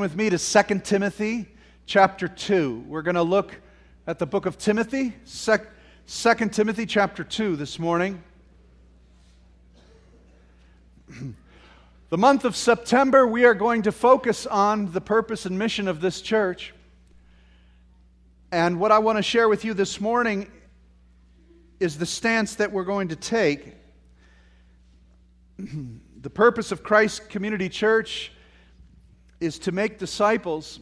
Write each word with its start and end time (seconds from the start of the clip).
with 0.00 0.14
me 0.14 0.30
to 0.30 0.38
2 0.38 0.78
Timothy 0.84 1.48
chapter 1.84 2.28
2. 2.28 2.84
We're 2.86 3.02
going 3.02 3.16
to 3.16 3.22
look 3.24 3.60
at 4.06 4.20
the 4.20 4.26
book 4.26 4.46
of 4.46 4.56
Timothy, 4.56 5.12
2 5.26 5.58
Timothy 6.50 6.86
chapter 6.86 7.24
2 7.24 7.56
this 7.56 7.80
morning. 7.80 8.22
the 12.10 12.16
month 12.16 12.44
of 12.44 12.54
September, 12.54 13.26
we 13.26 13.44
are 13.44 13.54
going 13.54 13.82
to 13.82 13.90
focus 13.90 14.46
on 14.46 14.92
the 14.92 15.00
purpose 15.00 15.46
and 15.46 15.58
mission 15.58 15.88
of 15.88 16.00
this 16.00 16.22
church. 16.22 16.72
And 18.52 18.78
what 18.78 18.92
I 18.92 19.00
want 19.00 19.18
to 19.18 19.22
share 19.22 19.48
with 19.48 19.64
you 19.64 19.74
this 19.74 20.00
morning 20.00 20.48
is 21.80 21.98
the 21.98 22.06
stance 22.06 22.54
that 22.54 22.70
we're 22.70 22.84
going 22.84 23.08
to 23.08 23.16
take. 23.16 23.74
the 25.58 26.30
purpose 26.30 26.70
of 26.70 26.84
Christ 26.84 27.28
Community 27.28 27.68
Church 27.68 28.30
is 29.40 29.58
to 29.60 29.72
make 29.72 29.98
disciples, 29.98 30.80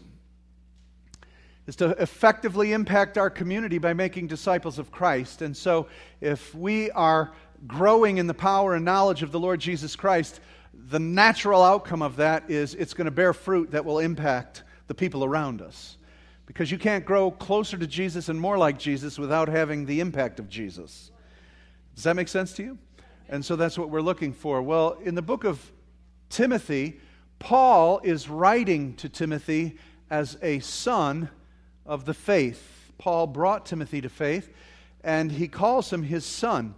is 1.66 1.77
to 1.77 1.91
effectively 2.02 2.73
impact 2.73 3.19
our 3.19 3.30
community 3.30 3.79
by 3.79 3.92
making 3.92 4.27
disciples 4.27 4.79
of 4.79 4.91
Christ. 4.91 5.42
And 5.42 5.56
so, 5.56 5.88
if 6.20 6.55
we 6.55 6.91
are 6.92 7.32
growing 7.66 8.19
in 8.19 8.27
the 8.27 8.34
power 8.34 8.74
and 8.74 8.84
knowledge 8.84 9.23
of 9.23 9.32
the 9.32 9.41
Lord 9.41 9.60
Jesus 9.60 9.96
Christ, 9.96 10.41
the 10.88 11.01
natural 11.01 11.62
outcome 11.62 12.02
of 12.02 12.16
that 12.16 12.51
is 12.51 12.74
it's 12.74 12.95
going 12.95 13.06
to 13.06 13.10
bear 13.10 13.32
fruit 13.32 13.70
that 13.73 13.84
will 13.84 13.98
impact 13.98 14.62
the 14.87 14.95
people 14.95 15.24
around 15.24 15.62
us. 15.62 15.96
Because 16.46 16.70
you 16.70 16.79
can't 16.79 17.04
grow 17.04 17.30
closer 17.30 17.77
to 17.77 17.87
Jesus 17.87 18.29
and 18.29 18.41
more 18.41 18.57
like 18.57 18.79
Jesus 18.79 19.18
without 19.18 19.48
having 19.48 19.84
the 19.84 20.01
impact 20.01 20.38
of 20.38 20.48
Jesus. 20.48 21.10
Does 21.96 22.04
that 22.04 22.15
make 22.15 22.29
sense 22.29 22.52
to 22.54 22.62
you? 22.62 22.79
And 23.29 23.45
so 23.45 23.57
that's 23.57 23.77
what 23.77 23.91
we're 23.91 24.01
looking 24.01 24.32
for. 24.32 24.62
Well, 24.62 24.98
in 25.02 25.16
the 25.16 25.23
book 25.23 25.45
of 25.45 25.73
Timothy, 26.30 27.01
Paul 27.38 28.00
is 28.02 28.28
writing 28.28 28.95
to 28.96 29.08
Timothy 29.08 29.76
as 30.10 30.38
a 30.42 30.60
son 30.60 31.28
of 31.84 32.04
the 32.04 32.14
faith. 32.14 32.92
Paul 32.98 33.26
brought 33.26 33.66
Timothy 33.66 34.01
to 34.01 34.09
faith, 34.09 34.52
and 35.04 35.30
he 35.30 35.48
calls 35.48 35.93
him 35.93 36.02
his 36.02 36.24
son. 36.24 36.74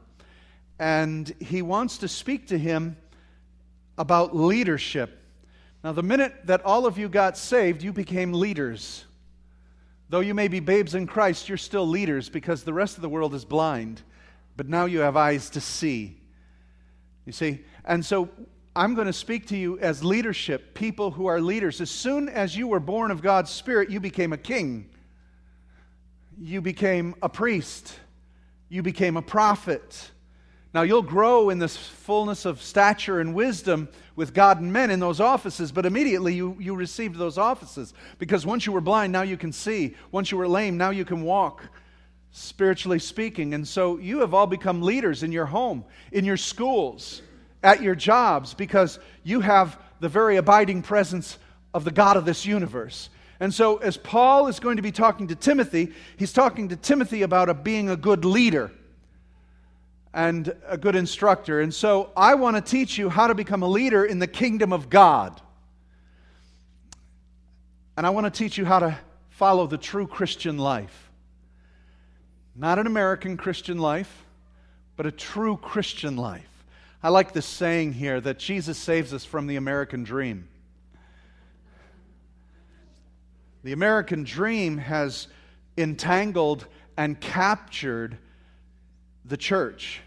And 0.79 1.33
he 1.41 1.63
wants 1.63 1.99
to 1.99 2.09
speak 2.09 2.49
to 2.49 2.59
him 2.59 2.97
about 3.97 4.37
leadership. 4.37 5.19
Now, 5.83 5.93
the 5.93 6.03
minute 6.03 6.35
that 6.45 6.65
all 6.65 6.87
of 6.87 6.99
you 6.99 7.09
got 7.09 7.37
saved, 7.37 7.83
you 7.83 7.93
became 7.93 8.33
leaders. 8.33 9.05
Though 10.09 10.21
you 10.21 10.35
may 10.35 10.49
be 10.49 10.61
babes 10.61 10.95
in 10.95 11.07
Christ, 11.07 11.49
you're 11.49 11.59
still 11.59 11.87
leaders 11.87 12.29
because 12.29 12.63
the 12.65 12.73
rest 12.73 12.97
of 12.97 13.03
the 13.03 13.09
world 13.09 13.35
is 13.35 13.45
blind. 13.45 14.03
But 14.57 14.69
now 14.69 14.87
you 14.87 15.01
have 15.01 15.17
eyes 15.17 15.51
to 15.51 15.61
see. 15.61 16.17
You 17.27 17.33
see? 17.33 17.61
And 17.85 18.05
so 18.05 18.29
I'm 18.79 18.95
going 18.95 19.09
to 19.09 19.13
speak 19.13 19.49
to 19.49 19.57
you 19.57 19.77
as 19.81 20.05
leadership, 20.05 20.73
people 20.73 21.11
who 21.11 21.27
are 21.27 21.41
leaders. 21.41 21.81
As 21.81 21.91
soon 21.91 22.29
as 22.29 22.57
you 22.57 22.69
were 22.69 22.79
born 22.79 23.11
of 23.11 23.21
God's 23.21 23.51
Spirit, 23.51 23.91
you 23.91 23.99
became 23.99 24.33
a 24.33 24.39
king, 24.39 24.89
you 26.41 26.61
became 26.61 27.17
a 27.21 27.29
priest, 27.29 27.93
you 28.69 28.85
became 28.85 29.17
a 29.17 29.23
prophet. 29.23 30.13
Now, 30.73 30.83
you'll 30.83 31.03
grow 31.03 31.51
in 31.51 31.59
this 31.59 31.77
fullness 31.77 32.45
of 32.45 32.63
stature 32.63 33.19
and 33.19 33.35
wisdom 33.35 33.89
with 34.15 34.33
God 34.33 34.61
and 34.61 34.73
men 34.73 34.93
in 34.93 35.01
those 35.01 35.19
offices, 35.19 35.73
but 35.73 35.85
immediately 35.85 36.35
you, 36.35 36.57
you 36.61 36.77
received 36.77 37.17
those 37.17 37.37
offices. 37.37 37.95
Because 38.19 38.47
once 38.47 38.65
you 38.65 38.71
were 38.71 38.81
blind, 38.81 39.13
now 39.13 39.23
you 39.23 39.37
can 39.37 39.51
see. 39.51 39.97
Once 40.13 40.31
you 40.31 40.39
were 40.39 40.47
lame, 40.47 40.77
now 40.77 40.91
you 40.91 41.05
can 41.05 41.23
walk, 41.23 41.65
spiritually 42.31 43.01
speaking. 43.01 43.55
And 43.55 43.67
so 43.67 43.99
you 43.99 44.21
have 44.21 44.35
all 44.35 44.47
become 44.47 44.83
leaders 44.83 45.25
in 45.25 45.33
your 45.33 45.47
home, 45.47 45.85
in 46.13 46.25
your 46.25 46.37
schools, 46.37 47.23
at 47.63 47.83
your 47.83 47.95
jobs 47.95 48.55
because 48.55 48.99
you 49.25 49.41
have 49.41 49.79
the 50.01 50.09
very 50.09 50.37
abiding 50.37 50.83
presence 50.83 51.39
of 51.75 51.85
the 51.85 51.91
God 51.91 52.17
of 52.17 52.25
this 52.25 52.47
universe. 52.47 53.11
And 53.41 53.55
so, 53.55 53.77
as 53.77 53.97
Paul 53.97 54.49
is 54.49 54.59
going 54.59 54.77
to 54.77 54.83
be 54.83 54.91
talking 54.91 55.29
to 55.29 55.37
Timothy, 55.37 55.93
he's 56.17 56.33
talking 56.33 56.69
to 56.71 56.77
Timothy 56.77 57.23
about 57.23 57.49
a, 57.49 57.55
being 57.55 57.89
a 57.89 57.97
good 57.97 58.25
leader 58.25 58.73
and 60.13 60.53
a 60.67 60.77
good 60.77 60.97
instructor. 60.97 61.61
And 61.61 61.73
so, 61.73 62.11
I 62.17 62.35
want 62.35 62.57
to 62.57 62.63
teach 62.63 62.99
you 62.99 63.09
how 63.09 63.29
to 63.29 63.35
become 63.35 63.63
a 63.63 63.69
leader 63.69 64.05
in 64.05 64.19
the 64.19 64.27
kingdom 64.27 64.73
of 64.73 64.91
God. 64.91 65.41
And 67.97 68.07
I 68.07 68.11
want 68.11 68.27
to 68.27 68.31
teach 68.31 68.59
you 68.59 68.65
how 68.65 68.81
to 68.81 68.99
follow 69.31 69.69
the 69.69 69.79
true 69.79 70.07
Christian 70.07 70.59
life. 70.59 71.11
Not 72.57 72.81
an 72.81 72.89
American 72.89 73.37
Christian 73.37 73.79
life, 73.79 74.25
but 74.97 75.07
a 75.07 75.13
true 75.13 75.57
Christian 75.57 76.17
life. 76.17 76.58
I 77.01 77.11
like 77.11 77.33
this 77.33 77.47
saying 77.47 77.93
here 77.93 78.21
that 78.21 78.41
Jesus 78.41 78.77
saves 78.77 79.15
us 79.15 79.25
from 79.25 79.47
the 79.47 79.55
American 79.55 80.03
dream. 80.03 80.49
The 83.63 83.73
American 83.73 84.25
dream 84.25 84.79
has 84.79 85.29
entangled 85.77 86.67
and 86.97 87.21
captured 87.21 88.19
the 89.25 89.37
church. 89.37 90.01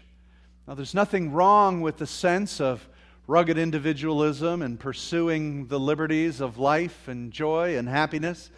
Now, 0.68 0.74
there's 0.74 0.94
nothing 0.94 1.32
wrong 1.32 1.80
with 1.80 1.96
the 1.96 2.06
sense 2.06 2.60
of 2.60 2.86
rugged 3.26 3.56
individualism 3.56 4.60
and 4.60 4.78
pursuing 4.78 5.68
the 5.68 5.80
liberties 5.80 6.42
of 6.42 6.58
life 6.58 7.08
and 7.08 7.32
joy 7.32 7.78
and 7.78 7.88
happiness. 7.88 8.50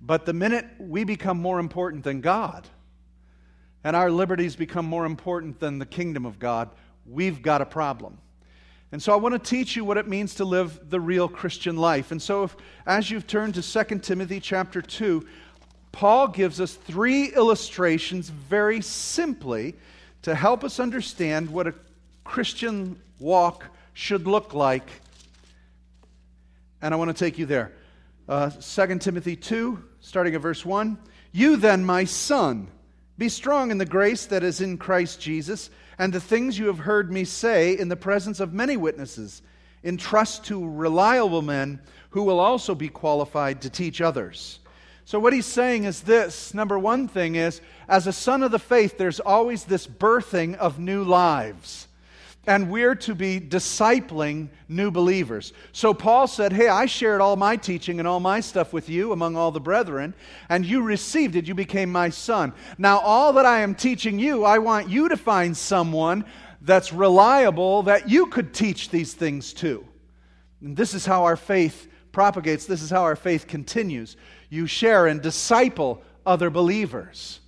But 0.00 0.24
the 0.24 0.32
minute 0.32 0.66
we 0.78 1.04
become 1.04 1.38
more 1.38 1.58
important 1.58 2.04
than 2.04 2.22
God, 2.22 2.66
and 3.82 3.94
our 3.94 4.10
liberties 4.10 4.56
become 4.56 4.86
more 4.86 5.04
important 5.04 5.60
than 5.60 5.78
the 5.78 5.86
kingdom 5.86 6.24
of 6.24 6.38
God, 6.38 6.70
we've 7.06 7.42
got 7.42 7.60
a 7.60 7.66
problem. 7.66 8.18
And 8.92 9.02
so 9.02 9.12
I 9.12 9.16
want 9.16 9.32
to 9.32 9.38
teach 9.38 9.74
you 9.74 9.84
what 9.84 9.96
it 9.96 10.06
means 10.06 10.36
to 10.36 10.44
live 10.44 10.88
the 10.88 11.00
real 11.00 11.28
Christian 11.28 11.76
life. 11.76 12.12
And 12.12 12.22
so 12.22 12.44
if, 12.44 12.56
as 12.86 13.10
you've 13.10 13.26
turned 13.26 13.54
to 13.54 13.84
2 13.84 13.98
Timothy 13.98 14.38
chapter 14.38 14.80
2, 14.80 15.26
Paul 15.90 16.28
gives 16.28 16.60
us 16.60 16.74
three 16.74 17.26
illustrations 17.34 18.28
very 18.28 18.80
simply 18.80 19.74
to 20.22 20.34
help 20.34 20.62
us 20.62 20.78
understand 20.78 21.50
what 21.50 21.66
a 21.66 21.74
Christian 22.22 23.00
walk 23.18 23.66
should 23.94 24.26
look 24.26 24.54
like. 24.54 24.88
And 26.80 26.94
I 26.94 26.96
want 26.96 27.16
to 27.16 27.24
take 27.24 27.38
you 27.38 27.46
there. 27.46 27.72
Uh, 28.28 28.50
2 28.50 28.98
Timothy 28.98 29.36
2, 29.36 29.82
starting 30.00 30.34
at 30.34 30.40
verse 30.40 30.64
1. 30.64 30.98
You 31.32 31.56
then, 31.56 31.84
my 31.84 32.04
son, 32.04 32.68
be 33.18 33.28
strong 33.28 33.70
in 33.70 33.78
the 33.78 33.86
grace 33.86 34.26
that 34.26 34.44
is 34.44 34.60
in 34.60 34.78
Christ 34.78 35.20
Jesus 35.20 35.68
and 35.98 36.12
the 36.12 36.20
things 36.20 36.58
you 36.58 36.66
have 36.66 36.80
heard 36.80 37.10
me 37.10 37.24
say 37.24 37.76
in 37.78 37.88
the 37.88 37.96
presence 37.96 38.40
of 38.40 38.52
many 38.52 38.76
witnesses, 38.76 39.42
entrust 39.82 40.44
to 40.46 40.68
reliable 40.68 41.42
men 41.42 41.80
who 42.10 42.22
will 42.22 42.40
also 42.40 42.74
be 42.74 42.88
qualified 42.88 43.60
to 43.62 43.70
teach 43.70 44.00
others. 44.00 44.60
So, 45.04 45.18
what 45.18 45.34
he's 45.34 45.46
saying 45.46 45.84
is 45.84 46.00
this 46.00 46.54
number 46.54 46.78
one 46.78 47.08
thing 47.08 47.34
is, 47.34 47.60
as 47.88 48.06
a 48.06 48.12
son 48.12 48.42
of 48.42 48.50
the 48.50 48.58
faith, 48.58 48.96
there's 48.96 49.20
always 49.20 49.64
this 49.64 49.86
birthing 49.86 50.56
of 50.56 50.78
new 50.78 51.04
lives 51.04 51.88
and 52.46 52.70
we're 52.70 52.94
to 52.94 53.14
be 53.14 53.40
discipling 53.40 54.48
new 54.68 54.90
believers. 54.90 55.52
So 55.72 55.94
Paul 55.94 56.26
said, 56.26 56.52
Hey, 56.52 56.68
I 56.68 56.86
shared 56.86 57.20
all 57.20 57.36
my 57.36 57.56
teaching 57.56 57.98
and 57.98 58.08
all 58.08 58.20
my 58.20 58.40
stuff 58.40 58.72
with 58.72 58.88
you 58.88 59.12
among 59.12 59.36
all 59.36 59.50
the 59.50 59.60
brethren, 59.60 60.14
and 60.48 60.64
you 60.64 60.82
received 60.82 61.36
it. 61.36 61.46
You 61.46 61.54
became 61.54 61.90
my 61.90 62.10
son. 62.10 62.52
Now, 62.78 62.98
all 62.98 63.32
that 63.34 63.46
I 63.46 63.60
am 63.60 63.74
teaching 63.74 64.18
you, 64.18 64.44
I 64.44 64.58
want 64.58 64.88
you 64.88 65.08
to 65.08 65.16
find 65.16 65.56
someone 65.56 66.24
that's 66.60 66.92
reliable 66.92 67.82
that 67.84 68.08
you 68.08 68.26
could 68.26 68.54
teach 68.54 68.88
these 68.90 69.14
things 69.14 69.52
to. 69.54 69.86
And 70.60 70.76
this 70.76 70.94
is 70.94 71.04
how 71.04 71.24
our 71.24 71.36
faith 71.36 71.88
propagates, 72.12 72.64
this 72.66 72.82
is 72.82 72.90
how 72.90 73.02
our 73.02 73.16
faith 73.16 73.46
continues. 73.46 74.16
You 74.48 74.66
share 74.66 75.06
and 75.06 75.20
disciple 75.20 76.02
other 76.24 76.48
believers. 76.48 77.40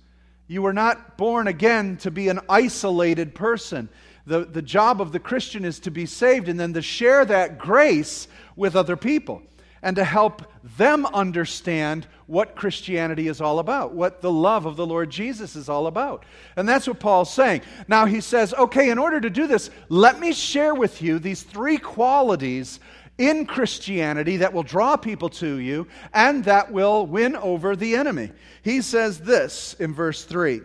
You 0.47 0.61
were 0.61 0.73
not 0.73 1.17
born 1.17 1.47
again 1.47 1.97
to 1.97 2.11
be 2.11 2.29
an 2.29 2.39
isolated 2.47 3.35
person 3.35 3.89
the, 4.27 4.43
the 4.45 4.61
job 4.61 5.01
of 5.01 5.13
the 5.13 5.19
Christian 5.19 5.63
is 5.63 5.79
to 5.79 5.91
be 5.91 6.05
saved 6.05 6.49
and 6.49 6.59
then 6.59 6.73
to 6.73 6.81
share 6.81 7.23
that 7.25 7.57
grace 7.57 8.27
with 8.57 8.75
other 8.75 8.97
people 8.97 9.41
and 9.81 9.95
to 9.95 10.03
help 10.03 10.43
them 10.77 11.05
understand 11.07 12.07
what 12.25 12.55
Christianity 12.55 13.29
is 13.29 13.39
all 13.39 13.59
about, 13.59 13.93
what 13.93 14.21
the 14.21 14.31
love 14.31 14.65
of 14.65 14.75
the 14.75 14.85
Lord 14.85 15.09
Jesus 15.09 15.55
is 15.55 15.69
all 15.69 15.87
about. 15.87 16.25
And 16.57 16.67
that's 16.67 16.87
what 16.87 16.99
Paul's 16.99 17.33
saying. 17.33 17.61
Now 17.87 18.05
he 18.05 18.19
says, 18.19 18.53
okay, 18.53 18.89
in 18.89 18.97
order 18.97 19.21
to 19.21 19.29
do 19.29 19.47
this, 19.47 19.69
let 19.87 20.19
me 20.19 20.33
share 20.33 20.75
with 20.75 21.01
you 21.01 21.19
these 21.19 21.43
three 21.43 21.77
qualities 21.77 22.81
in 23.17 23.45
Christianity 23.45 24.37
that 24.37 24.51
will 24.51 24.63
draw 24.63 24.97
people 24.97 25.29
to 25.29 25.57
you 25.59 25.87
and 26.13 26.43
that 26.43 26.71
will 26.71 27.05
win 27.05 27.37
over 27.37 27.77
the 27.77 27.95
enemy. 27.95 28.31
He 28.61 28.81
says 28.81 29.19
this 29.19 29.73
in 29.75 29.93
verse 29.93 30.25
3 30.25 30.61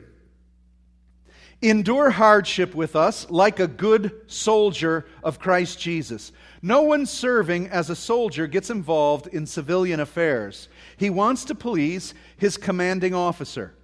Endure 1.63 2.11
hardship 2.11 2.75
with 2.75 2.97
us 2.97 3.31
like 3.31 3.61
a 3.61 3.69
good 3.69 4.21
soldier 4.27 5.07
of 5.23 5.39
Christ 5.39 5.79
Jesus. 5.79 6.33
No 6.61 6.83
one 6.83 7.07
serving 7.07 7.69
as 7.69 7.89
a 7.89 7.95
soldier 7.95 8.49
gets 8.49 8.69
involved 8.69 9.29
in 9.29 9.47
civilian 9.47 10.01
affairs. 10.01 10.69
He 10.97 11.09
wants 11.09 11.45
to 11.45 11.55
please 11.55 12.15
his 12.37 12.57
commanding 12.57 13.15
officer. 13.15 13.75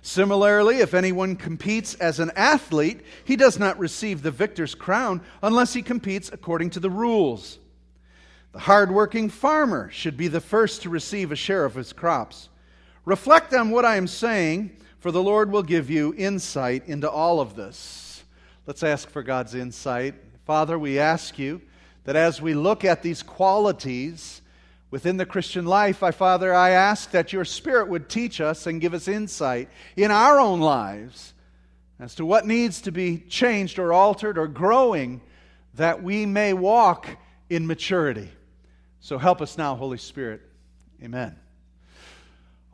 Similarly, 0.00 0.78
if 0.78 0.94
anyone 0.94 1.36
competes 1.36 1.94
as 1.96 2.18
an 2.18 2.30
athlete, 2.34 3.02
he 3.26 3.36
does 3.36 3.58
not 3.58 3.78
receive 3.78 4.22
the 4.22 4.30
victor's 4.30 4.74
crown 4.74 5.20
unless 5.42 5.74
he 5.74 5.82
competes 5.82 6.30
according 6.32 6.70
to 6.70 6.80
the 6.80 6.88
rules. 6.88 7.58
The 8.52 8.60
hardworking 8.60 9.28
farmer 9.28 9.90
should 9.90 10.16
be 10.16 10.28
the 10.28 10.40
first 10.40 10.80
to 10.82 10.88
receive 10.88 11.30
a 11.30 11.36
share 11.36 11.66
of 11.66 11.74
his 11.74 11.92
crops. 11.92 12.48
Reflect 13.04 13.52
on 13.52 13.70
what 13.70 13.84
I 13.84 13.96
am 13.96 14.06
saying, 14.06 14.76
for 15.00 15.12
the 15.12 15.22
Lord 15.22 15.50
will 15.50 15.62
give 15.62 15.90
you 15.90 16.14
insight 16.16 16.86
into 16.86 17.10
all 17.10 17.40
of 17.40 17.54
this. 17.54 18.24
Let's 18.66 18.82
ask 18.82 19.08
for 19.08 19.22
God's 19.22 19.54
insight. 19.54 20.14
Father, 20.44 20.78
we 20.78 20.98
ask 20.98 21.38
you 21.38 21.62
that 22.04 22.16
as 22.16 22.42
we 22.42 22.54
look 22.54 22.84
at 22.84 23.02
these 23.02 23.22
qualities 23.22 24.42
within 24.90 25.16
the 25.16 25.26
Christian 25.26 25.66
life, 25.66 26.02
I, 26.02 26.10
Father, 26.10 26.54
I 26.54 26.70
ask 26.70 27.10
that 27.12 27.32
your 27.32 27.44
Spirit 27.44 27.88
would 27.88 28.08
teach 28.08 28.40
us 28.40 28.66
and 28.66 28.80
give 28.80 28.94
us 28.94 29.08
insight 29.08 29.68
in 29.96 30.10
our 30.10 30.40
own 30.40 30.60
lives 30.60 31.34
as 32.00 32.14
to 32.16 32.24
what 32.24 32.46
needs 32.46 32.80
to 32.82 32.92
be 32.92 33.18
changed 33.18 33.78
or 33.78 33.92
altered 33.92 34.38
or 34.38 34.48
growing 34.48 35.20
that 35.74 36.02
we 36.02 36.26
may 36.26 36.52
walk 36.52 37.08
in 37.50 37.66
maturity. 37.66 38.30
So 39.00 39.18
help 39.18 39.40
us 39.40 39.56
now, 39.56 39.76
Holy 39.76 39.98
Spirit. 39.98 40.42
Amen. 41.02 41.36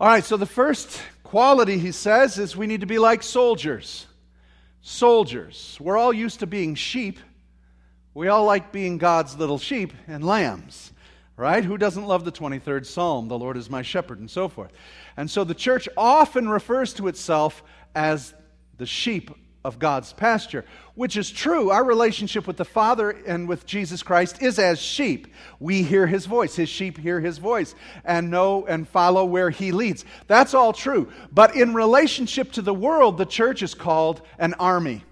All 0.00 0.08
right, 0.08 0.24
so 0.24 0.36
the 0.36 0.44
first 0.44 1.00
quality 1.22 1.78
he 1.78 1.92
says 1.92 2.36
is 2.36 2.56
we 2.56 2.66
need 2.66 2.80
to 2.80 2.86
be 2.86 2.98
like 2.98 3.22
soldiers. 3.22 4.06
Soldiers. 4.80 5.78
We're 5.80 5.96
all 5.96 6.12
used 6.12 6.40
to 6.40 6.48
being 6.48 6.74
sheep. 6.74 7.20
We 8.12 8.26
all 8.26 8.44
like 8.44 8.72
being 8.72 8.98
God's 8.98 9.38
little 9.38 9.58
sheep 9.58 9.92
and 10.08 10.26
lambs, 10.26 10.92
right? 11.36 11.64
Who 11.64 11.78
doesn't 11.78 12.06
love 12.06 12.24
the 12.24 12.32
23rd 12.32 12.86
Psalm? 12.86 13.28
The 13.28 13.38
Lord 13.38 13.56
is 13.56 13.70
my 13.70 13.82
shepherd, 13.82 14.18
and 14.18 14.28
so 14.28 14.48
forth. 14.48 14.72
And 15.16 15.30
so 15.30 15.44
the 15.44 15.54
church 15.54 15.88
often 15.96 16.48
refers 16.48 16.92
to 16.94 17.06
itself 17.06 17.62
as 17.94 18.34
the 18.76 18.86
sheep 18.86 19.30
of 19.64 19.78
God's 19.78 20.12
pasture, 20.12 20.64
which 20.94 21.16
is 21.16 21.30
true. 21.30 21.70
Our 21.70 21.82
relationship 21.82 22.46
with 22.46 22.58
the 22.58 22.64
Father 22.66 23.10
and 23.10 23.48
with 23.48 23.64
Jesus 23.64 24.02
Christ 24.02 24.42
is 24.42 24.58
as 24.58 24.78
sheep. 24.78 25.26
We 25.58 25.82
hear 25.82 26.06
his 26.06 26.26
voice, 26.26 26.54
his 26.54 26.68
sheep 26.68 26.98
hear 26.98 27.18
his 27.20 27.38
voice 27.38 27.74
and 28.04 28.30
know 28.30 28.66
and 28.66 28.86
follow 28.86 29.24
where 29.24 29.48
he 29.48 29.72
leads. 29.72 30.04
That's 30.26 30.52
all 30.52 30.74
true. 30.74 31.10
But 31.32 31.56
in 31.56 31.72
relationship 31.72 32.52
to 32.52 32.62
the 32.62 32.74
world, 32.74 33.16
the 33.16 33.24
church 33.24 33.62
is 33.62 33.74
called 33.74 34.20
an 34.38 34.52
army. 34.54 35.02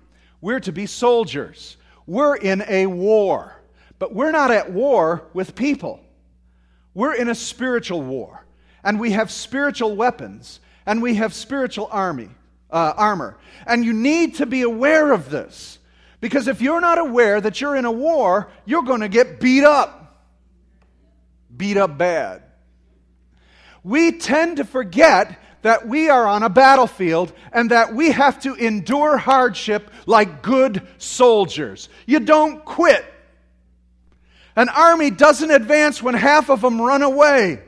We're 0.42 0.60
to 0.60 0.72
be 0.72 0.86
soldiers. 0.86 1.78
We're 2.06 2.36
in 2.36 2.62
a 2.68 2.86
war. 2.86 3.56
But 3.98 4.14
we're 4.14 4.32
not 4.32 4.50
at 4.50 4.70
war 4.70 5.24
with 5.32 5.54
people. 5.54 6.00
We're 6.92 7.14
in 7.14 7.30
a 7.30 7.34
spiritual 7.34 8.02
war. 8.02 8.44
And 8.84 9.00
we 9.00 9.12
have 9.12 9.30
spiritual 9.30 9.96
weapons 9.96 10.60
and 10.84 11.00
we 11.00 11.14
have 11.14 11.32
spiritual 11.32 11.88
army 11.90 12.28
uh, 12.72 12.94
armor. 12.96 13.36
And 13.66 13.84
you 13.84 13.92
need 13.92 14.36
to 14.36 14.46
be 14.46 14.62
aware 14.62 15.12
of 15.12 15.30
this. 15.30 15.78
Because 16.20 16.48
if 16.48 16.60
you're 16.60 16.80
not 16.80 16.98
aware 16.98 17.40
that 17.40 17.60
you're 17.60 17.76
in 17.76 17.84
a 17.84 17.92
war, 17.92 18.48
you're 18.64 18.82
going 18.82 19.00
to 19.00 19.08
get 19.08 19.40
beat 19.40 19.64
up. 19.64 20.24
Beat 21.54 21.76
up 21.76 21.98
bad. 21.98 22.42
We 23.84 24.12
tend 24.12 24.56
to 24.56 24.64
forget 24.64 25.38
that 25.62 25.86
we 25.86 26.08
are 26.08 26.26
on 26.26 26.42
a 26.42 26.48
battlefield 26.48 27.32
and 27.52 27.70
that 27.70 27.94
we 27.94 28.10
have 28.12 28.40
to 28.42 28.54
endure 28.54 29.16
hardship 29.16 29.90
like 30.06 30.42
good 30.42 30.86
soldiers. 30.98 31.88
You 32.06 32.20
don't 32.20 32.64
quit. 32.64 33.04
An 34.54 34.68
army 34.68 35.10
doesn't 35.10 35.50
advance 35.50 36.02
when 36.02 36.14
half 36.14 36.50
of 36.50 36.60
them 36.60 36.80
run 36.80 37.02
away. 37.02 37.62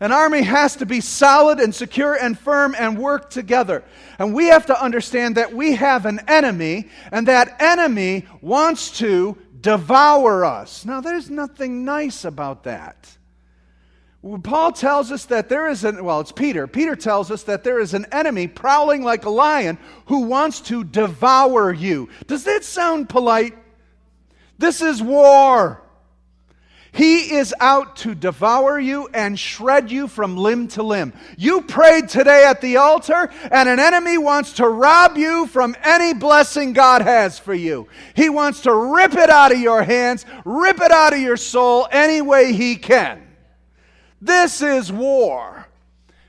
An 0.00 0.12
army 0.12 0.42
has 0.42 0.76
to 0.76 0.86
be 0.86 1.00
solid 1.00 1.60
and 1.60 1.74
secure 1.74 2.14
and 2.14 2.38
firm 2.38 2.74
and 2.76 2.98
work 2.98 3.30
together. 3.30 3.84
And 4.18 4.34
we 4.34 4.46
have 4.46 4.66
to 4.66 4.82
understand 4.82 5.36
that 5.36 5.54
we 5.54 5.76
have 5.76 6.04
an 6.04 6.20
enemy, 6.28 6.88
and 7.12 7.28
that 7.28 7.56
enemy 7.60 8.26
wants 8.40 8.98
to 8.98 9.38
devour 9.60 10.44
us. 10.44 10.84
Now, 10.84 11.00
there's 11.00 11.30
nothing 11.30 11.84
nice 11.84 12.24
about 12.24 12.64
that. 12.64 13.16
Paul 14.42 14.72
tells 14.72 15.12
us 15.12 15.26
that 15.26 15.48
there 15.48 15.68
is 15.68 15.84
an, 15.84 16.02
well, 16.02 16.20
it's 16.20 16.32
Peter. 16.32 16.66
Peter 16.66 16.96
tells 16.96 17.30
us 17.30 17.42
that 17.44 17.62
there 17.62 17.78
is 17.78 17.92
an 17.92 18.06
enemy 18.10 18.48
prowling 18.48 19.02
like 19.02 19.26
a 19.26 19.30
lion 19.30 19.78
who 20.06 20.20
wants 20.22 20.60
to 20.62 20.82
devour 20.82 21.72
you. 21.72 22.08
Does 22.26 22.44
that 22.44 22.64
sound 22.64 23.08
polite? 23.08 23.54
This 24.58 24.80
is 24.80 25.02
war. 25.02 25.83
He 26.94 27.34
is 27.34 27.52
out 27.58 27.96
to 27.96 28.14
devour 28.14 28.78
you 28.78 29.08
and 29.12 29.36
shred 29.36 29.90
you 29.90 30.06
from 30.06 30.36
limb 30.36 30.68
to 30.68 30.84
limb. 30.84 31.12
You 31.36 31.62
prayed 31.62 32.08
today 32.08 32.44
at 32.44 32.60
the 32.60 32.76
altar, 32.76 33.30
and 33.50 33.68
an 33.68 33.80
enemy 33.80 34.16
wants 34.16 34.52
to 34.54 34.68
rob 34.68 35.16
you 35.16 35.48
from 35.48 35.74
any 35.82 36.14
blessing 36.14 36.72
God 36.72 37.02
has 37.02 37.36
for 37.36 37.52
you. 37.52 37.88
He 38.14 38.28
wants 38.28 38.60
to 38.60 38.72
rip 38.72 39.14
it 39.14 39.28
out 39.28 39.50
of 39.50 39.58
your 39.58 39.82
hands, 39.82 40.24
rip 40.44 40.80
it 40.80 40.92
out 40.92 41.12
of 41.12 41.18
your 41.18 41.36
soul 41.36 41.88
any 41.90 42.22
way 42.22 42.52
he 42.52 42.76
can. 42.76 43.26
This 44.22 44.62
is 44.62 44.92
war. 44.92 45.66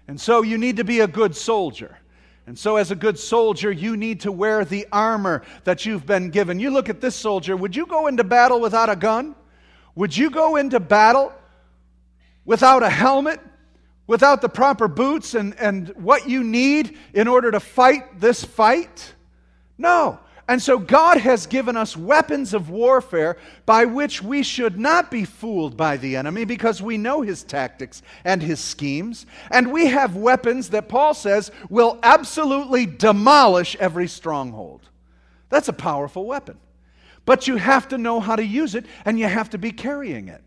And 0.07 0.19
so 0.19 0.41
you 0.41 0.57
need 0.57 0.77
to 0.77 0.83
be 0.83 1.01
a 1.01 1.07
good 1.07 1.35
soldier. 1.35 1.99
And 2.47 2.57
so, 2.57 2.77
as 2.77 2.89
a 2.89 2.95
good 2.95 3.19
soldier, 3.19 3.71
you 3.71 3.97
need 3.97 4.21
to 4.21 4.31
wear 4.31 4.65
the 4.65 4.87
armor 4.91 5.43
that 5.63 5.85
you've 5.85 6.07
been 6.07 6.31
given. 6.31 6.59
You 6.59 6.71
look 6.71 6.89
at 6.89 7.01
this 7.01 7.15
soldier, 7.15 7.55
would 7.55 7.75
you 7.75 7.85
go 7.85 8.07
into 8.07 8.23
battle 8.23 8.59
without 8.59 8.89
a 8.89 8.95
gun? 8.95 9.35
Would 9.95 10.15
you 10.15 10.29
go 10.29 10.57
into 10.57 10.79
battle 10.79 11.33
without 12.43 12.83
a 12.83 12.89
helmet, 12.89 13.39
without 14.07 14.41
the 14.41 14.49
proper 14.49 14.87
boots 14.87 15.33
and, 15.33 15.57
and 15.59 15.89
what 15.95 16.29
you 16.29 16.43
need 16.43 16.97
in 17.13 17.27
order 17.27 17.49
to 17.51 17.59
fight 17.59 18.19
this 18.19 18.43
fight? 18.43 19.13
No. 19.77 20.19
And 20.47 20.61
so 20.61 20.77
God 20.77 21.17
has 21.17 21.47
given 21.47 21.75
us 21.75 21.97
weapons 21.97 22.53
of 22.53 22.69
warfare 22.69 23.37
by 23.65 23.85
which 23.85 24.21
we 24.21 24.43
should 24.43 24.77
not 24.77 25.09
be 25.09 25.25
fooled 25.25 25.75
by 25.75 25.97
the 25.97 26.15
enemy 26.15 26.45
because 26.45 26.83
we 26.83 26.97
know 26.97 27.21
his 27.23 27.43
tactics 27.43 28.03
and 28.23 28.43
his 28.43 28.59
schemes. 28.59 29.25
And 29.49 29.71
we 29.71 29.87
have 29.87 30.15
weapons 30.15 30.69
that 30.69 30.87
Paul 30.87 31.15
says 31.15 31.49
will 31.67 31.97
absolutely 32.03 32.85
demolish 32.85 33.75
every 33.77 34.07
stronghold. 34.07 34.81
That's 35.49 35.67
a 35.67 35.73
powerful 35.73 36.27
weapon. 36.27 36.59
But 37.25 37.47
you 37.47 37.57
have 37.57 37.87
to 37.89 37.97
know 37.97 38.19
how 38.19 38.35
to 38.35 38.45
use 38.45 38.75
it 38.75 38.85
and 39.03 39.19
you 39.19 39.27
have 39.27 39.49
to 39.51 39.57
be 39.57 39.71
carrying 39.71 40.27
it. 40.27 40.43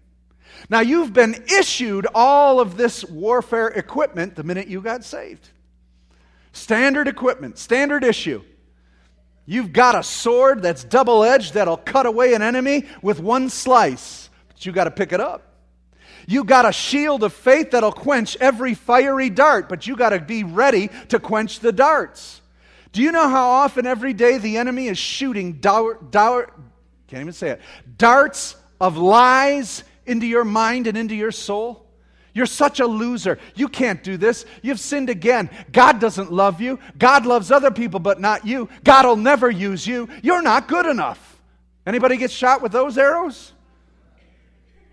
Now, 0.71 0.81
you've 0.81 1.13
been 1.13 1.45
issued 1.57 2.07
all 2.15 2.61
of 2.61 2.77
this 2.77 3.05
warfare 3.05 3.69
equipment 3.69 4.35
the 4.35 4.43
minute 4.43 4.69
you 4.69 4.81
got 4.81 5.05
saved. 5.05 5.49
Standard 6.53 7.07
equipment, 7.07 7.59
standard 7.59 8.03
issue. 8.03 8.43
You've 9.47 9.73
got 9.73 9.95
a 9.95 10.03
sword 10.03 10.63
that's 10.63 10.85
double 10.85 11.25
edged 11.25 11.55
that'll 11.55 11.77
cut 11.77 12.07
away 12.07 12.35
an 12.35 12.43
enemy 12.43 12.87
with 13.03 13.21
one 13.21 13.49
slice, 13.49 14.29
but 14.49 14.67
you 14.67 14.73
got 14.73 14.85
to 14.85 14.91
pick 14.91 15.13
it 15.13 15.21
up. 15.21 15.43
You 16.27 16.45
got 16.45 16.67
a 16.67 16.73
shield 16.73 17.23
of 17.23 17.33
faith 17.33 17.71
that'll 17.71 17.93
quench 17.93 18.37
every 18.41 18.75
fiery 18.75 19.31
dart, 19.31 19.69
but 19.69 19.87
you 19.87 19.97
got 19.97 20.11
to 20.11 20.21
be 20.21 20.45
ready 20.45 20.91
to 21.09 21.19
quench 21.19 21.61
the 21.61 21.73
darts. 21.73 22.43
Do 22.93 23.02
you 23.02 23.12
know 23.12 23.29
how 23.29 23.49
often 23.49 23.87
every 23.87 24.12
day 24.12 24.37
the 24.37 24.59
enemy 24.59 24.88
is 24.88 24.99
shooting 24.99 25.55
can't 27.09 27.23
even 27.23 27.33
say 27.33 27.50
it. 27.50 27.61
Darts 27.97 28.57
of 28.81 28.97
lies 28.97 29.83
into 30.07 30.27
your 30.27 30.45
mind 30.45 30.87
and 30.87 30.97
into 30.97 31.15
your 31.15 31.33
soul. 31.33 31.85
You're 32.35 32.47
such 32.47 32.79
a 32.79 32.87
loser. 32.87 33.38
You 33.57 33.69
can't 33.69 34.03
do 34.05 34.17
this. 34.17 34.45
You've 34.62 34.79
sinned 34.79 35.11
again. 35.11 35.50
God 35.73 35.99
doesn't 35.99 36.33
love 36.33 36.61
you. 36.61 36.79
God 36.97 37.27
loves 37.27 37.50
other 37.50 37.71
people, 37.71 37.99
but 37.99 38.21
not 38.21 38.47
you. 38.47 38.69
God 38.85 39.07
will 39.07 39.17
never 39.17 39.50
use 39.50 39.87
you. 39.87 40.09
You're 40.23 40.43
not 40.43 40.69
good 40.69 40.87
enough. 40.87 41.41
Anybody 41.85 42.17
get 42.17 42.31
shot 42.31 42.62
with 42.62 42.71
those 42.71 42.97
arrows? 42.97 43.53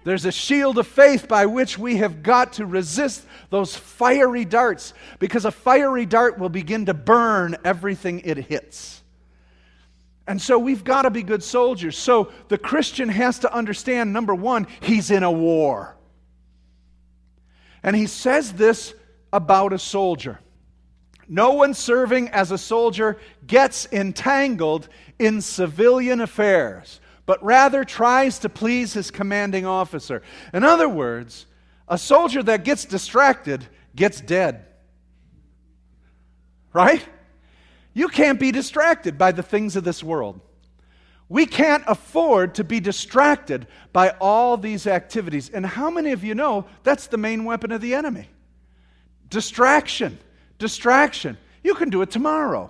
There's 0.05 0.25
a 0.25 0.31
shield 0.31 0.77
of 0.77 0.88
faith 0.88 1.27
by 1.27 1.48
which 1.48 1.77
we 1.77 1.98
have 1.98 2.24
got 2.24 2.53
to 2.53 2.65
resist 2.65 3.25
those 3.50 3.75
fiery 3.75 4.45
darts 4.45 4.93
because 5.19 5.45
a 5.45 5.51
fiery 5.51 6.05
dart 6.05 6.38
will 6.39 6.50
begin 6.50 6.86
to 6.86 6.93
burn 6.93 7.57
everything 7.65 8.22
it 8.24 8.38
hits. 8.38 9.01
And 10.27 10.41
so 10.41 10.58
we've 10.58 10.84
got 10.84 11.03
to 11.03 11.12
be 11.12 11.24
good 11.24 11.44
soldiers. 11.44 11.98
So 11.98 12.32
the 12.48 12.58
Christian 12.58 13.10
has 13.10 13.39
to 13.39 13.53
understand 13.53 14.12
number 14.12 14.34
one, 14.34 14.67
he's 14.82 15.12
in 15.12 15.24
a 15.24 15.32
war. 15.32 15.96
And 17.84 17.96
he 17.96 18.08
says 18.08 18.53
this 18.53 18.96
about 19.32 19.74
a 19.74 19.79
soldier. 19.79 20.39
No 21.27 21.53
one 21.53 21.74
serving 21.74 22.29
as 22.29 22.51
a 22.51 22.58
soldier 22.58 23.17
gets 23.46 23.88
entangled 23.91 24.88
in 25.20 25.41
civilian 25.41 26.22
affairs, 26.22 27.00
but 27.25 27.44
rather 27.44 27.84
tries 27.84 28.39
to 28.39 28.50
please 28.50 28.94
his 28.94 29.12
commanding 29.12 29.65
officer. 29.65 30.22
In 30.53 30.63
other 30.63 30.89
words, 30.89 31.46
a 31.88 31.98
soldier 31.98 32.41
that 32.44 32.63
gets 32.63 32.86
distracted 32.86 33.67
gets 33.96 34.22
dead. 34.22 34.65
Right? 36.74 37.08
You 37.95 38.09
can't 38.09 38.39
be 38.39 38.51
distracted 38.51 39.17
by 39.17 39.31
the 39.31 39.41
things 39.41 39.75
of 39.75 39.85
this 39.85 40.03
world. 40.03 40.41
We 41.29 41.47
can't 41.47 41.83
afford 41.87 42.55
to 42.55 42.63
be 42.63 42.79
distracted 42.79 43.65
by 43.93 44.09
all 44.19 44.57
these 44.57 44.85
activities. 44.85 45.49
And 45.49 45.65
how 45.65 45.89
many 45.89 46.11
of 46.11 46.23
you 46.23 46.35
know 46.35 46.65
that's 46.83 47.07
the 47.07 47.17
main 47.17 47.45
weapon 47.45 47.71
of 47.71 47.81
the 47.81 47.95
enemy? 47.95 48.29
Distraction. 49.29 50.19
Distraction. 50.59 51.37
You 51.63 51.73
can 51.73 51.89
do 51.89 52.01
it 52.03 52.11
tomorrow. 52.11 52.69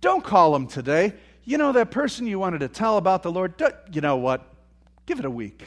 Don't 0.00 0.24
call 0.24 0.52
them 0.54 0.66
today. 0.66 1.12
You 1.44 1.58
know 1.58 1.72
that 1.72 1.90
person 1.90 2.26
you 2.26 2.38
wanted 2.38 2.60
to 2.60 2.68
tell 2.68 2.96
about 2.96 3.22
the 3.22 3.30
Lord? 3.30 3.62
You 3.92 4.00
know 4.00 4.16
what? 4.16 4.50
Give 5.04 5.18
it 5.18 5.26
a 5.26 5.30
week. 5.30 5.62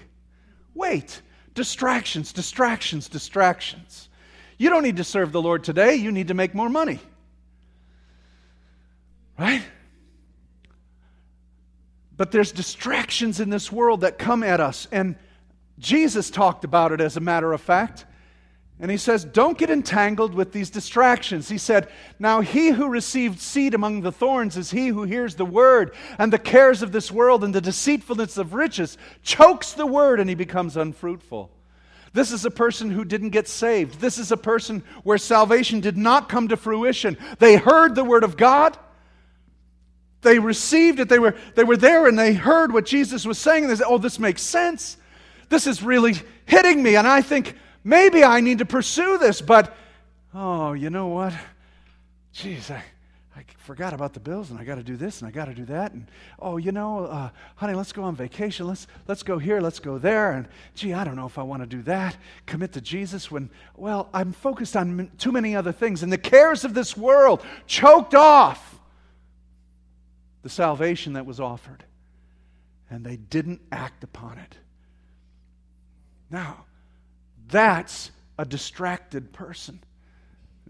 Wait. 0.73 1.21
Distractions, 1.53 2.33
distractions, 2.33 3.07
distractions. 3.07 4.09
You 4.57 4.71
don't 4.71 4.83
need 4.83 4.97
to 4.97 5.03
serve 5.03 5.31
the 5.31 5.41
Lord 5.41 5.63
today, 5.63 5.95
you 5.95 6.11
need 6.11 6.29
to 6.29 6.33
make 6.33 6.55
more 6.55 6.69
money. 6.69 6.99
Right? 9.37 9.63
But 12.15 12.31
there's 12.31 12.51
distractions 12.51 13.39
in 13.39 13.49
this 13.49 13.71
world 13.71 14.01
that 14.01 14.17
come 14.17 14.43
at 14.43 14.59
us. 14.59 14.87
And 14.91 15.15
Jesus 15.77 16.31
talked 16.31 16.63
about 16.63 16.91
it, 16.91 16.99
as 16.99 17.15
a 17.15 17.21
matter 17.21 17.53
of 17.53 17.61
fact. 17.61 18.05
And 18.79 18.91
he 18.91 18.97
says, 18.97 19.23
Don't 19.23 19.57
get 19.57 19.69
entangled 19.69 20.33
with 20.33 20.51
these 20.51 20.69
distractions. 20.69 21.49
He 21.49 21.57
said, 21.57 21.87
Now 22.19 22.41
he 22.41 22.69
who 22.69 22.89
received 22.89 23.39
seed 23.39 23.73
among 23.73 24.01
the 24.01 24.11
thorns 24.11 24.57
is 24.57 24.71
he 24.71 24.87
who 24.87 25.03
hears 25.03 25.35
the 25.35 25.45
word, 25.45 25.95
and 26.17 26.33
the 26.33 26.39
cares 26.39 26.81
of 26.81 26.91
this 26.91 27.11
world 27.11 27.43
and 27.43 27.53
the 27.53 27.61
deceitfulness 27.61 28.37
of 28.37 28.53
riches 28.53 28.97
chokes 29.23 29.73
the 29.73 29.87
word, 29.87 30.19
and 30.19 30.29
he 30.29 30.35
becomes 30.35 30.77
unfruitful. 30.77 31.51
This 32.13 32.31
is 32.31 32.45
a 32.45 32.51
person 32.51 32.89
who 32.89 33.05
didn't 33.05 33.29
get 33.31 33.47
saved. 33.47 33.99
This 33.99 34.17
is 34.17 34.31
a 34.31 34.37
person 34.37 34.83
where 35.03 35.17
salvation 35.17 35.81
did 35.81 35.97
not 35.97 36.29
come 36.29 36.47
to 36.47 36.57
fruition. 36.57 37.17
They 37.37 37.57
heard 37.57 37.93
the 37.93 38.03
word 38.03 38.23
of 38.23 38.37
God, 38.37 38.77
they 40.27 40.39
received 40.39 40.99
it. 40.99 41.07
They 41.07 41.19
were, 41.19 41.35
they 41.55 41.63
were 41.63 41.77
there 41.77 42.07
and 42.07 42.19
they 42.19 42.33
heard 42.33 42.73
what 42.73 42.85
Jesus 42.85 43.25
was 43.25 43.37
saying. 43.37 43.63
And 43.63 43.71
they 43.71 43.77
said, 43.77 43.87
Oh, 43.87 43.97
this 43.97 44.19
makes 44.19 44.41
sense. 44.41 44.97
This 45.49 45.65
is 45.65 45.81
really 45.81 46.15
hitting 46.45 46.83
me. 46.83 46.95
And 46.95 47.07
I 47.07 47.21
think 47.21 47.55
maybe 47.83 48.23
I 48.23 48.41
need 48.41 48.57
to 48.59 48.65
pursue 48.65 49.17
this. 49.17 49.41
But, 49.41 49.75
oh, 50.33 50.73
you 50.73 50.89
know 50.89 51.07
what? 51.07 51.33
Jeez, 52.35 52.69
I, 52.69 52.83
I 53.37 53.45
forgot 53.59 53.93
about 53.93 54.13
the 54.13 54.19
bills 54.19 54.51
and 54.51 54.59
I 54.59 54.65
got 54.65 54.75
to 54.75 54.83
do 54.83 54.97
this 54.97 55.21
and 55.21 55.29
I 55.29 55.31
got 55.31 55.45
to 55.45 55.53
do 55.53 55.63
that. 55.65 55.93
And, 55.93 56.07
oh, 56.39 56.57
you 56.57 56.73
know, 56.73 57.05
uh, 57.05 57.29
honey, 57.55 57.73
let's 57.73 57.93
go 57.93 58.03
on 58.03 58.15
vacation. 58.15 58.67
Let's, 58.67 58.87
let's 59.07 59.23
go 59.23 59.37
here. 59.37 59.61
Let's 59.61 59.79
go 59.79 59.97
there. 59.97 60.33
And, 60.33 60.47
gee, 60.75 60.93
I 60.93 61.05
don't 61.05 61.15
know 61.15 61.25
if 61.25 61.37
I 61.37 61.43
want 61.43 61.63
to 61.63 61.67
do 61.67 61.81
that. 61.83 62.17
Commit 62.45 62.73
to 62.73 62.81
Jesus 62.81 63.31
when, 63.31 63.49
well, 63.77 64.09
I'm 64.13 64.33
focused 64.33 64.75
on 64.75 65.09
too 65.17 65.31
many 65.31 65.55
other 65.55 65.71
things. 65.71 66.03
And 66.03 66.11
the 66.11 66.17
cares 66.17 66.65
of 66.65 66.73
this 66.73 66.97
world 66.97 67.41
choked 67.65 68.13
off 68.13 68.76
the 70.47 70.53
salvation 70.53 71.11
that 71.11 71.25
was 71.25 71.41
offered, 71.41 71.83
and 72.89 73.05
they 73.05 73.17
didn't 73.17 73.59
act 73.69 74.05
upon 74.05 74.37
it. 74.37 74.55
Now, 76.29 76.63
that's 77.49 78.11
a 78.39 78.45
distracted 78.45 79.33
person, 79.33 79.83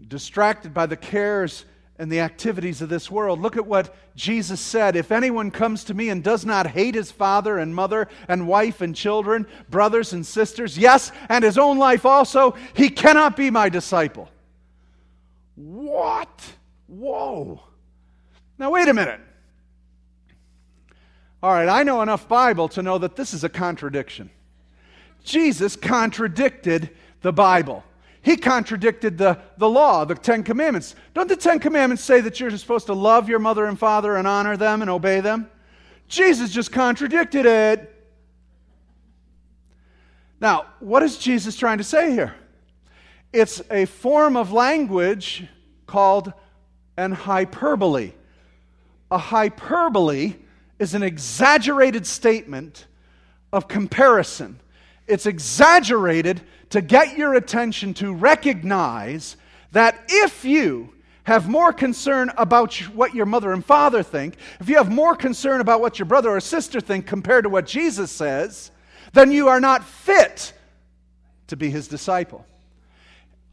distracted 0.08 0.74
by 0.74 0.86
the 0.86 0.96
cares 0.96 1.64
and 1.96 2.10
the 2.10 2.18
activities 2.18 2.82
of 2.82 2.88
this 2.88 3.08
world. 3.08 3.40
Look 3.40 3.56
at 3.56 3.68
what 3.68 3.94
Jesus 4.16 4.60
said 4.60 4.96
If 4.96 5.12
anyone 5.12 5.52
comes 5.52 5.84
to 5.84 5.94
me 5.94 6.08
and 6.08 6.24
does 6.24 6.44
not 6.44 6.66
hate 6.66 6.96
his 6.96 7.12
father 7.12 7.56
and 7.58 7.72
mother 7.72 8.08
and 8.26 8.48
wife 8.48 8.80
and 8.80 8.96
children, 8.96 9.46
brothers 9.70 10.12
and 10.12 10.26
sisters, 10.26 10.76
yes, 10.76 11.12
and 11.28 11.44
his 11.44 11.56
own 11.56 11.78
life 11.78 12.04
also, 12.04 12.56
he 12.74 12.90
cannot 12.90 13.36
be 13.36 13.48
my 13.48 13.68
disciple. 13.68 14.28
What? 15.54 16.52
Whoa. 16.88 17.62
Now, 18.58 18.72
wait 18.72 18.88
a 18.88 18.92
minute. 18.92 19.20
All 21.42 21.52
right, 21.52 21.68
I 21.68 21.84
know 21.84 22.02
enough 22.02 22.28
Bible 22.28 22.68
to 22.70 22.82
know 22.82 22.98
that 22.98 23.14
this 23.14 23.32
is 23.32 23.44
a 23.44 23.48
contradiction. 23.48 24.30
Jesus 25.22 25.76
contradicted 25.76 26.90
the 27.22 27.32
Bible. 27.32 27.84
He 28.22 28.36
contradicted 28.36 29.18
the, 29.18 29.38
the 29.56 29.68
law, 29.68 30.04
the 30.04 30.16
Ten 30.16 30.42
Commandments. 30.42 30.96
Don't 31.14 31.28
the 31.28 31.36
Ten 31.36 31.60
Commandments 31.60 32.02
say 32.02 32.20
that 32.20 32.40
you're 32.40 32.50
supposed 32.50 32.86
to 32.86 32.92
love 32.92 33.28
your 33.28 33.38
mother 33.38 33.66
and 33.66 33.78
father 33.78 34.16
and 34.16 34.26
honor 34.26 34.56
them 34.56 34.82
and 34.82 34.90
obey 34.90 35.20
them? 35.20 35.48
Jesus 36.08 36.50
just 36.50 36.72
contradicted 36.72 37.46
it. 37.46 37.94
Now, 40.40 40.66
what 40.80 41.02
is 41.02 41.18
Jesus 41.18 41.56
trying 41.56 41.78
to 41.78 41.84
say 41.84 42.12
here? 42.12 42.34
It's 43.32 43.62
a 43.70 43.84
form 43.84 44.36
of 44.36 44.52
language 44.52 45.44
called 45.86 46.32
an 46.96 47.12
hyperbole. 47.12 48.12
A 49.10 49.18
hyperbole 49.18 50.34
is 50.78 50.94
an 50.94 51.02
exaggerated 51.02 52.06
statement 52.06 52.86
of 53.52 53.68
comparison. 53.68 54.60
It's 55.06 55.26
exaggerated 55.26 56.40
to 56.70 56.80
get 56.80 57.16
your 57.16 57.34
attention 57.34 57.94
to 57.94 58.12
recognize 58.12 59.36
that 59.72 60.04
if 60.08 60.44
you 60.44 60.92
have 61.24 61.48
more 61.48 61.72
concern 61.72 62.30
about 62.36 62.74
what 62.94 63.14
your 63.14 63.26
mother 63.26 63.52
and 63.52 63.64
father 63.64 64.02
think, 64.02 64.36
if 64.60 64.68
you 64.68 64.76
have 64.76 64.90
more 64.90 65.14
concern 65.14 65.60
about 65.60 65.80
what 65.80 65.98
your 65.98 66.06
brother 66.06 66.30
or 66.30 66.40
sister 66.40 66.80
think 66.80 67.06
compared 67.06 67.44
to 67.44 67.50
what 67.50 67.66
Jesus 67.66 68.10
says, 68.10 68.70
then 69.12 69.30
you 69.32 69.48
are 69.48 69.60
not 69.60 69.84
fit 69.84 70.52
to 71.48 71.56
be 71.56 71.70
his 71.70 71.88
disciple. 71.88 72.46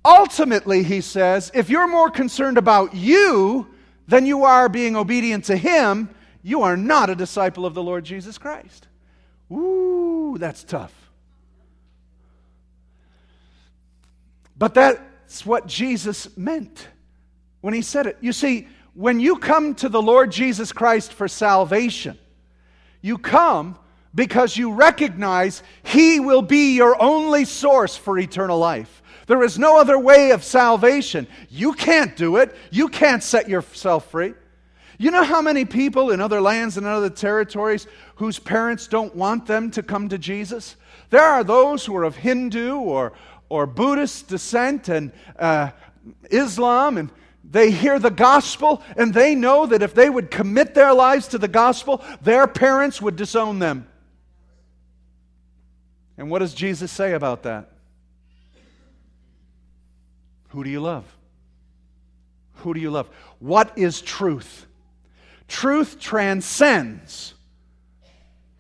Ultimately, 0.06 0.84
he 0.84 1.02
says, 1.02 1.52
if 1.54 1.70
you're 1.70 1.88
more 1.88 2.12
concerned 2.12 2.58
about 2.58 2.94
you 2.94 3.68
than 4.08 4.26
you 4.26 4.44
are 4.44 4.70
being 4.70 4.96
obedient 4.96 5.46
to 5.46 5.58
him, 5.58 6.10
you 6.46 6.62
are 6.62 6.78
not 6.78 7.10
a 7.10 7.16
disciple 7.16 7.66
of 7.66 7.74
the 7.74 7.82
Lord 7.82 8.06
Jesus 8.06 8.38
Christ. 8.38 8.88
Ooh, 9.52 10.38
that's 10.38 10.64
tough. 10.64 10.94
But 14.56 14.76
that's 14.76 15.44
what 15.44 15.66
Jesus 15.66 16.38
meant 16.38 16.88
when 17.62 17.74
he 17.74 17.82
said 17.82 18.06
it. 18.06 18.18
You 18.22 18.32
see, 18.32 18.68
when 18.94 19.20
you 19.20 19.38
come 19.38 19.74
to 19.74 19.90
the 19.90 20.00
Lord 20.00 20.32
Jesus 20.32 20.72
Christ 20.72 21.14
for 21.14 21.28
salvation, 21.28 22.16
you 23.02 23.18
come 23.18 23.80
because 24.14 24.56
you 24.56 24.74
recognize 24.74 25.64
He 25.82 26.20
will 26.20 26.44
be 26.44 26.76
your 26.76 27.02
only 27.02 27.46
source 27.46 27.98
for 27.98 28.20
eternal 28.20 28.60
life. 28.60 29.02
There 29.26 29.44
is 29.44 29.58
no 29.58 29.80
other 29.80 29.98
way 29.98 30.30
of 30.30 30.44
salvation. 30.44 31.26
You 31.50 31.74
can't 31.74 32.16
do 32.16 32.38
it, 32.38 32.56
you 32.70 32.88
can't 32.88 33.24
set 33.24 33.50
yourself 33.50 34.12
free. 34.12 34.36
You 34.98 35.12
know 35.12 35.24
how 35.24 35.42
many 35.42 35.66
people 35.66 36.12
in 36.12 36.22
other 36.22 36.40
lands 36.40 36.78
and 36.78 36.86
other 36.86 37.10
territories 37.10 37.88
whose 38.16 38.40
parents 38.40 38.88
don't 38.88 39.16
want 39.16 39.46
them 39.46 39.72
to 39.72 39.84
come 39.84 40.10
to 40.10 40.18
Jesus? 40.18 40.76
There 41.10 41.24
are 41.24 41.44
those 41.44 41.86
who 41.86 41.96
are 41.98 42.04
of 42.04 42.16
Hindu 42.16 42.78
or, 42.78 43.14
or 43.50 43.68
Buddhist 43.68 44.28
descent 44.28 44.88
and 44.88 45.12
uh, 45.38 45.72
Islam, 46.30 46.98
and 46.98 47.10
they 47.44 47.72
hear 47.72 48.00
the 48.00 48.10
gospel 48.10 48.82
and 48.96 49.14
they 49.14 49.36
know 49.36 49.66
that 49.66 49.82
if 49.82 49.94
they 49.94 50.10
would 50.10 50.32
commit 50.32 50.74
their 50.74 50.94
lives 50.94 51.28
to 51.30 51.38
the 51.38 51.48
gospel, 51.48 52.04
their 52.22 52.48
parents 52.48 53.02
would 53.02 53.16
disown 53.16 53.60
them. 53.60 53.88
And 56.18 56.30
what 56.30 56.40
does 56.40 56.54
Jesus 56.54 56.92
say 56.92 57.14
about 57.14 57.44
that? 57.44 57.72
Who 60.50 60.64
do 60.64 60.70
you 60.70 60.80
love? 60.80 61.04
Who 62.56 62.74
do 62.74 62.80
you 62.80 62.90
love? 62.90 63.10
What 63.40 63.78
is 63.78 64.02
truth? 64.02 64.66
Truth 65.48 66.00
transcends 66.00 67.36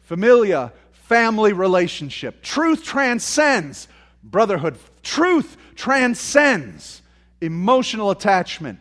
familia, 0.06 0.72
family 0.92 1.54
relationship. 1.54 2.42
Truth 2.42 2.84
transcends 2.84 3.88
brotherhood. 4.24 4.78
Truth 5.04 5.58
transcends 5.76 7.02
emotional 7.42 8.12
attachment. 8.12 8.80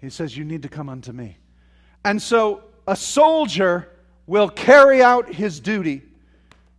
He 0.00 0.10
says, 0.10 0.36
You 0.36 0.44
need 0.44 0.62
to 0.62 0.68
come 0.68 0.88
unto 0.88 1.12
me. 1.12 1.36
And 2.04 2.22
so 2.22 2.62
a 2.86 2.96
soldier 2.96 3.88
will 4.26 4.48
carry 4.48 5.02
out 5.02 5.34
his 5.34 5.60
duty 5.60 6.02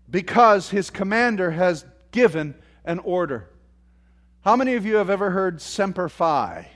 because 0.09 0.69
his 0.69 0.89
commander 0.89 1.51
has 1.51 1.85
given 2.11 2.55
an 2.85 2.99
order. 2.99 3.49
How 4.41 4.55
many 4.55 4.73
of 4.73 4.85
you 4.85 4.95
have 4.95 5.09
ever 5.09 5.29
heard 5.29 5.61
Semper 5.61 6.09
Fi? 6.09 6.67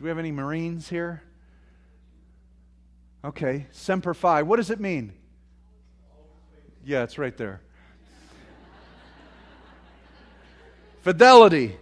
Do 0.00 0.04
we 0.04 0.08
have 0.08 0.18
any 0.18 0.32
Marines 0.32 0.88
here? 0.88 1.22
Okay, 3.22 3.66
Semper 3.70 4.14
Fi. 4.14 4.40
What 4.40 4.56
does 4.56 4.70
it 4.70 4.80
mean? 4.80 5.12
Yeah, 6.82 7.02
it's 7.02 7.18
right 7.18 7.36
there. 7.36 7.60
Fidelity. 11.02 11.76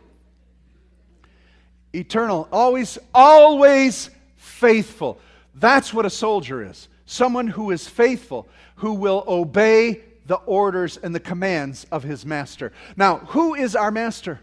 Eternal. 1.94 2.48
Always, 2.50 2.98
always 3.14 4.10
faithful. 4.34 5.20
That's 5.54 5.94
what 5.94 6.04
a 6.04 6.10
soldier 6.10 6.68
is. 6.68 6.88
Someone 7.06 7.46
who 7.46 7.70
is 7.70 7.86
faithful, 7.86 8.48
who 8.74 8.94
will 8.94 9.22
obey 9.28 10.02
the 10.26 10.38
orders 10.38 10.96
and 10.96 11.14
the 11.14 11.20
commands 11.20 11.86
of 11.92 12.02
his 12.02 12.26
master. 12.26 12.72
Now, 12.96 13.18
who 13.18 13.54
is 13.54 13.76
our 13.76 13.92
master? 13.92 14.40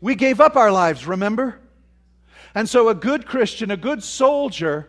We 0.00 0.14
gave 0.14 0.40
up 0.40 0.54
our 0.54 0.70
lives, 0.70 1.04
remember? 1.04 1.58
And 2.54 2.68
so, 2.68 2.88
a 2.88 2.94
good 2.94 3.26
Christian, 3.26 3.70
a 3.70 3.76
good 3.76 4.02
soldier, 4.02 4.88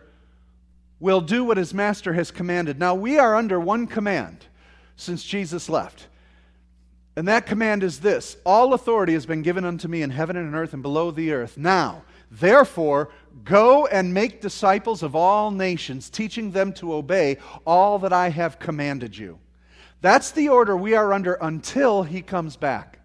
will 1.00 1.20
do 1.20 1.44
what 1.44 1.56
his 1.56 1.74
master 1.74 2.12
has 2.14 2.30
commanded. 2.30 2.78
Now, 2.78 2.94
we 2.94 3.18
are 3.18 3.36
under 3.36 3.58
one 3.58 3.86
command 3.86 4.46
since 4.96 5.24
Jesus 5.24 5.68
left. 5.68 6.06
And 7.14 7.28
that 7.28 7.46
command 7.46 7.82
is 7.82 8.00
this 8.00 8.36
All 8.44 8.74
authority 8.74 9.12
has 9.12 9.26
been 9.26 9.42
given 9.42 9.64
unto 9.64 9.88
me 9.88 10.02
in 10.02 10.10
heaven 10.10 10.36
and 10.36 10.48
in 10.48 10.54
earth 10.54 10.72
and 10.72 10.82
below 10.82 11.10
the 11.10 11.32
earth. 11.32 11.56
Now, 11.56 12.02
Therefore, 12.32 13.10
go 13.44 13.86
and 13.86 14.14
make 14.14 14.40
disciples 14.40 15.02
of 15.02 15.14
all 15.14 15.50
nations, 15.50 16.08
teaching 16.08 16.50
them 16.50 16.72
to 16.74 16.94
obey 16.94 17.36
all 17.66 17.98
that 17.98 18.12
I 18.14 18.30
have 18.30 18.58
commanded 18.58 19.16
you. 19.16 19.38
That's 20.00 20.30
the 20.30 20.48
order 20.48 20.74
we 20.74 20.94
are 20.94 21.12
under 21.12 21.34
until 21.34 22.04
he 22.04 22.22
comes 22.22 22.56
back. 22.56 23.00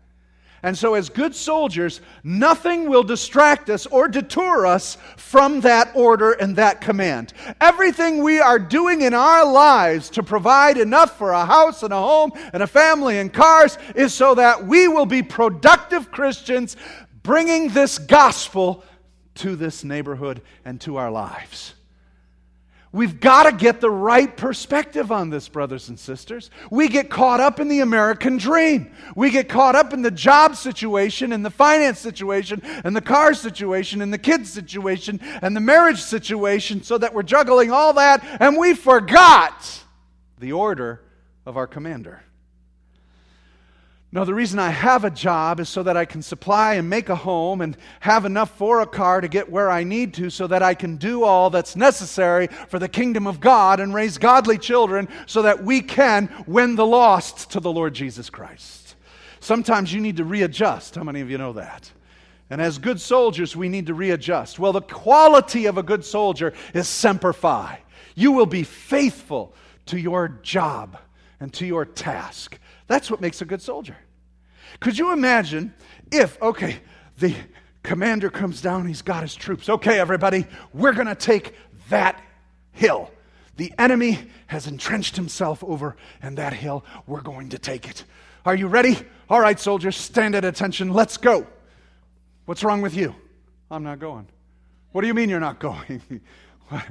And 0.63 0.77
so, 0.77 0.95
as 0.95 1.09
good 1.09 1.35
soldiers, 1.35 2.01
nothing 2.23 2.89
will 2.89 3.03
distract 3.03 3.69
us 3.69 3.85
or 3.85 4.07
detour 4.07 4.65
us 4.65 4.97
from 5.15 5.61
that 5.61 5.91
order 5.93 6.31
and 6.31 6.55
that 6.55 6.81
command. 6.81 7.33
Everything 7.61 8.23
we 8.23 8.39
are 8.39 8.57
doing 8.57 9.01
in 9.01 9.13
our 9.13 9.45
lives 9.45 10.09
to 10.11 10.23
provide 10.23 10.77
enough 10.77 11.17
for 11.17 11.31
a 11.31 11.45
house 11.45 11.83
and 11.83 11.93
a 11.93 11.97
home 11.97 12.31
and 12.53 12.63
a 12.63 12.67
family 12.67 13.19
and 13.19 13.31
cars 13.31 13.77
is 13.95 14.13
so 14.13 14.33
that 14.35 14.65
we 14.65 14.87
will 14.87 15.05
be 15.05 15.21
productive 15.21 16.11
Christians 16.11 16.75
bringing 17.21 17.69
this 17.69 17.99
gospel 17.99 18.83
to 19.35 19.55
this 19.55 19.83
neighborhood 19.83 20.41
and 20.65 20.81
to 20.81 20.97
our 20.97 21.11
lives. 21.11 21.75
We've 22.97 23.19
got 23.19 23.43
to 23.43 23.51
get 23.51 23.79
the 23.79 23.91
right 23.91 24.35
perspective 24.35 25.11
on 25.11 25.29
this, 25.29 25.47
brothers 25.47 25.87
and 25.87 25.99
sisters. 25.99 26.49
We 26.71 26.87
get 26.87 27.11
caught 27.11 27.39
up 27.39 27.59
in 27.59 27.67
the 27.67 27.81
American 27.81 28.37
dream. 28.37 28.91
We 29.15 29.29
get 29.29 29.47
caught 29.47 29.75
up 29.75 29.93
in 29.93 30.01
the 30.01 30.09
job 30.09 30.55
situation, 30.55 31.31
and 31.31 31.45
the 31.45 31.51
finance 31.51 31.99
situation, 31.99 32.59
and 32.83 32.95
the 32.95 33.01
car 33.01 33.35
situation, 33.35 34.01
and 34.01 34.11
the 34.11 34.17
kids 34.17 34.51
situation, 34.51 35.19
and 35.43 35.55
the 35.55 35.59
marriage 35.59 36.01
situation, 36.01 36.81
so 36.81 36.97
that 36.97 37.13
we're 37.13 37.21
juggling 37.21 37.69
all 37.69 37.93
that, 37.93 38.25
and 38.41 38.57
we 38.57 38.73
forgot 38.73 39.83
the 40.39 40.53
order 40.53 41.03
of 41.45 41.55
our 41.55 41.67
commander. 41.67 42.23
No, 44.09 44.23
the 44.23 44.33
reason 44.33 44.57
I 44.57 44.69
have 44.69 45.03
a 45.03 45.09
job 45.09 45.59
is 45.59 45.67
so 45.67 45.83
that 45.83 45.97
I 45.97 46.05
can 46.05 46.21
supply 46.21 46.75
and 46.75 46.89
make 46.89 47.09
a 47.09 47.15
home 47.15 47.59
and 47.59 47.75
have 47.99 48.23
enough 48.23 48.57
for 48.57 48.79
a 48.79 48.87
car 48.87 49.19
to 49.19 49.27
get 49.27 49.51
where 49.51 49.69
I 49.69 49.83
need 49.83 50.13
to 50.13 50.29
so 50.29 50.47
that 50.47 50.63
I 50.63 50.75
can 50.75 50.95
do 50.95 51.23
all 51.23 51.49
that's 51.49 51.75
necessary 51.75 52.47
for 52.69 52.79
the 52.79 52.87
kingdom 52.87 53.27
of 53.27 53.41
God 53.41 53.81
and 53.81 53.93
raise 53.93 54.17
godly 54.17 54.57
children 54.57 55.09
so 55.25 55.41
that 55.41 55.61
we 55.61 55.81
can 55.81 56.29
win 56.47 56.75
the 56.75 56.85
lost 56.85 57.51
to 57.51 57.59
the 57.59 57.71
Lord 57.71 57.93
Jesus 57.93 58.29
Christ. 58.29 58.95
Sometimes 59.41 59.93
you 59.93 59.99
need 59.99 60.17
to 60.17 60.23
readjust. 60.23 60.95
How 60.95 61.03
many 61.03 61.19
of 61.19 61.29
you 61.29 61.37
know 61.37 61.53
that? 61.53 61.91
And 62.49 62.61
as 62.61 62.77
good 62.77 63.01
soldiers, 63.01 63.57
we 63.57 63.67
need 63.67 63.87
to 63.87 63.93
readjust. 63.93 64.57
Well, 64.57 64.71
the 64.71 64.81
quality 64.81 65.65
of 65.65 65.77
a 65.77 65.83
good 65.83 66.05
soldier 66.05 66.53
is 66.73 66.87
semper 66.87 67.33
fi. 67.33 67.81
You 68.15 68.31
will 68.31 68.45
be 68.45 68.63
faithful 68.63 69.53
to 69.87 69.99
your 69.99 70.29
job 70.43 70.97
and 71.41 71.53
to 71.55 71.65
your 71.65 71.85
task. 71.85 72.57
That's 72.87 73.11
what 73.11 73.21
makes 73.21 73.41
a 73.41 73.45
good 73.45 73.61
soldier. 73.61 73.97
Could 74.79 74.97
you 74.97 75.11
imagine 75.11 75.73
if, 76.11 76.41
okay, 76.41 76.77
the 77.19 77.35
commander 77.83 78.29
comes 78.29 78.61
down, 78.61 78.85
he's 78.85 79.01
got 79.01 79.21
his 79.21 79.35
troops. 79.35 79.69
Okay, 79.69 79.99
everybody, 79.99 80.45
we're 80.73 80.93
going 80.93 81.07
to 81.07 81.15
take 81.15 81.55
that 81.89 82.21
hill. 82.71 83.11
The 83.55 83.73
enemy 83.77 84.19
has 84.47 84.67
entrenched 84.67 85.15
himself 85.15 85.63
over, 85.63 85.95
and 86.21 86.37
that 86.37 86.53
hill, 86.53 86.85
we're 87.07 87.21
going 87.21 87.49
to 87.49 87.57
take 87.57 87.89
it. 87.89 88.03
Are 88.45 88.55
you 88.55 88.67
ready? 88.67 88.97
All 89.29 89.41
right, 89.41 89.59
soldiers, 89.59 89.95
stand 89.97 90.35
at 90.35 90.45
attention. 90.45 90.93
Let's 90.93 91.17
go. 91.17 91.47
What's 92.45 92.63
wrong 92.63 92.81
with 92.81 92.95
you? 92.95 93.15
I'm 93.69 93.83
not 93.83 93.99
going. 93.99 94.27
What 94.91 95.01
do 95.01 95.07
you 95.07 95.13
mean 95.13 95.29
you're 95.29 95.39
not 95.39 95.59
going? 95.59 96.01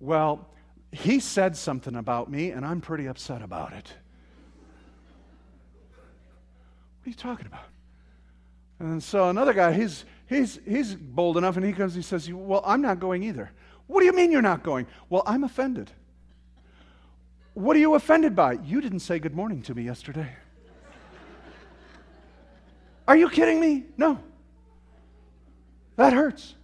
well, 0.00 0.48
he 0.92 1.20
said 1.20 1.56
something 1.56 1.96
about 1.96 2.30
me, 2.30 2.50
and 2.50 2.64
I'm 2.64 2.80
pretty 2.80 3.06
upset 3.06 3.42
about 3.42 3.72
it. 3.72 3.92
Are 7.08 7.10
you 7.10 7.14
talking 7.16 7.46
about? 7.46 7.64
And 8.78 9.02
so 9.02 9.30
another 9.30 9.54
guy, 9.54 9.72
he's, 9.72 10.04
he's, 10.26 10.60
he's 10.66 10.94
bold 10.94 11.36
enough 11.38 11.56
and 11.56 11.64
he 11.64 11.72
comes, 11.72 11.94
he 11.94 12.02
says, 12.02 12.30
Well, 12.30 12.62
I'm 12.64 12.82
not 12.82 13.00
going 13.00 13.22
either. 13.22 13.50
What 13.86 14.00
do 14.00 14.06
you 14.06 14.12
mean 14.12 14.30
you're 14.30 14.42
not 14.42 14.62
going? 14.62 14.86
Well, 15.08 15.22
I'm 15.26 15.42
offended. 15.42 15.90
What 17.54 17.74
are 17.76 17.78
you 17.80 17.94
offended 17.94 18.36
by? 18.36 18.52
You 18.62 18.80
didn't 18.80 19.00
say 19.00 19.18
good 19.18 19.34
morning 19.34 19.62
to 19.62 19.74
me 19.74 19.82
yesterday. 19.82 20.28
Are 23.08 23.16
you 23.16 23.30
kidding 23.30 23.58
me? 23.58 23.84
No. 23.96 24.20
That 25.96 26.12
hurts. 26.12 26.54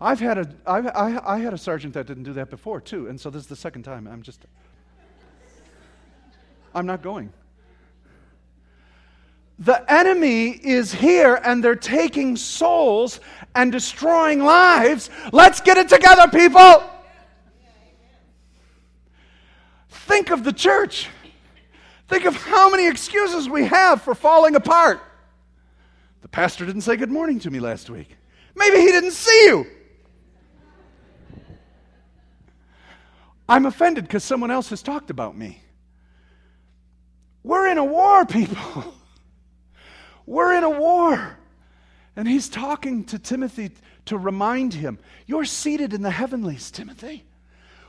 I've 0.00 0.18
had 0.18 0.38
a, 0.38 0.54
I've, 0.66 0.88
I, 0.88 1.20
I 1.24 1.38
had 1.38 1.54
a 1.54 1.58
sergeant 1.58 1.94
that 1.94 2.06
didn't 2.06 2.24
do 2.24 2.32
that 2.34 2.50
before, 2.50 2.80
too. 2.80 3.06
And 3.06 3.20
so 3.20 3.30
this 3.30 3.42
is 3.42 3.48
the 3.48 3.56
second 3.56 3.84
time. 3.84 4.08
I'm 4.08 4.22
just, 4.22 4.46
I'm 6.74 6.86
not 6.86 7.02
going. 7.02 7.32
The 9.58 9.92
enemy 9.92 10.50
is 10.50 10.92
here 10.92 11.40
and 11.42 11.62
they're 11.62 11.74
taking 11.74 12.36
souls 12.36 13.18
and 13.54 13.72
destroying 13.72 14.44
lives. 14.44 15.10
Let's 15.32 15.60
get 15.60 15.76
it 15.76 15.88
together, 15.88 16.28
people. 16.28 16.88
Think 19.88 20.30
of 20.30 20.44
the 20.44 20.52
church. 20.52 21.08
Think 22.06 22.24
of 22.24 22.36
how 22.36 22.70
many 22.70 22.86
excuses 22.86 23.48
we 23.48 23.64
have 23.64 24.00
for 24.00 24.14
falling 24.14 24.54
apart. 24.54 25.00
The 26.22 26.28
pastor 26.28 26.64
didn't 26.64 26.82
say 26.82 26.96
good 26.96 27.10
morning 27.10 27.40
to 27.40 27.50
me 27.50 27.58
last 27.58 27.90
week. 27.90 28.16
Maybe 28.54 28.78
he 28.78 28.86
didn't 28.86 29.12
see 29.12 29.44
you. 29.46 29.66
I'm 33.48 33.66
offended 33.66 34.04
because 34.04 34.22
someone 34.22 34.50
else 34.50 34.70
has 34.70 34.82
talked 34.82 35.10
about 35.10 35.36
me. 35.36 35.62
We're 37.42 37.68
in 37.68 37.78
a 37.78 37.84
war, 37.84 38.24
people. 38.24 38.94
We're 40.28 40.52
in 40.52 40.62
a 40.62 40.68
war. 40.68 41.38
And 42.14 42.28
he's 42.28 42.50
talking 42.50 43.04
to 43.04 43.18
Timothy 43.18 43.70
to 44.04 44.18
remind 44.18 44.74
him, 44.74 44.98
You're 45.26 45.46
seated 45.46 45.94
in 45.94 46.02
the 46.02 46.10
heavenlies, 46.10 46.70
Timothy. 46.70 47.24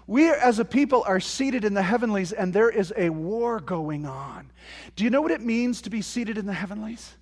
We 0.08 0.30
as 0.30 0.58
a 0.58 0.66
people 0.66 1.04
are 1.06 1.20
seated 1.20 1.66
in 1.66 1.74
the 1.74 1.84
heavenlies, 1.84 2.32
and 2.32 2.54
there 2.54 2.70
is 2.70 2.94
a 2.96 3.10
war 3.10 3.60
going 3.60 4.06
on. 4.06 4.52
Do 4.96 5.04
you 5.04 5.10
know 5.10 5.22
what 5.22 5.32
it 5.32 5.42
means 5.42 5.82
to 5.82 5.90
be 5.90 6.02
seated 6.02 6.38
in 6.38 6.46
the 6.46 6.54
heavenlies? 6.54 7.14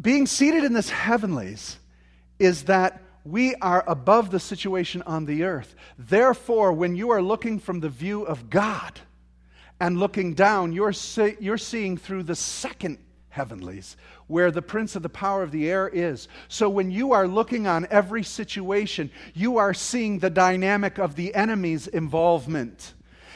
Being 0.00 0.26
seated 0.26 0.64
in 0.64 0.72
this 0.72 0.88
heavenlies 0.88 1.76
is 2.38 2.64
that 2.64 3.02
we 3.24 3.54
are 3.56 3.84
above 3.86 4.30
the 4.30 4.40
situation 4.40 5.02
on 5.02 5.26
the 5.26 5.44
earth. 5.44 5.74
Therefore, 5.98 6.72
when 6.72 6.96
you 6.96 7.10
are 7.10 7.22
looking 7.22 7.58
from 7.58 7.80
the 7.80 7.90
view 7.90 8.22
of 8.22 8.48
God 8.48 8.98
and 9.78 9.98
looking 9.98 10.32
down, 10.32 10.72
you're, 10.72 10.94
see, 10.94 11.36
you're 11.38 11.58
seeing 11.58 11.98
through 11.98 12.22
the 12.22 12.34
second 12.34 12.98
heavenlies, 13.30 13.96
where 14.26 14.50
the 14.50 14.62
prince 14.62 14.96
of 14.96 15.02
the 15.02 15.08
power 15.08 15.42
of 15.42 15.52
the 15.52 15.70
air 15.70 15.88
is. 15.88 16.28
So 16.48 16.68
when 16.68 16.90
you 16.90 17.12
are 17.12 17.26
looking 17.26 17.66
on 17.66 17.86
every 17.90 18.22
situation, 18.22 19.10
you 19.34 19.58
are 19.58 19.72
seeing 19.72 20.18
the 20.18 20.30
dynamic 20.30 20.98
of 20.98 21.14
the 21.14 21.34
enemy's 21.34 21.86
involvement. 21.86 22.94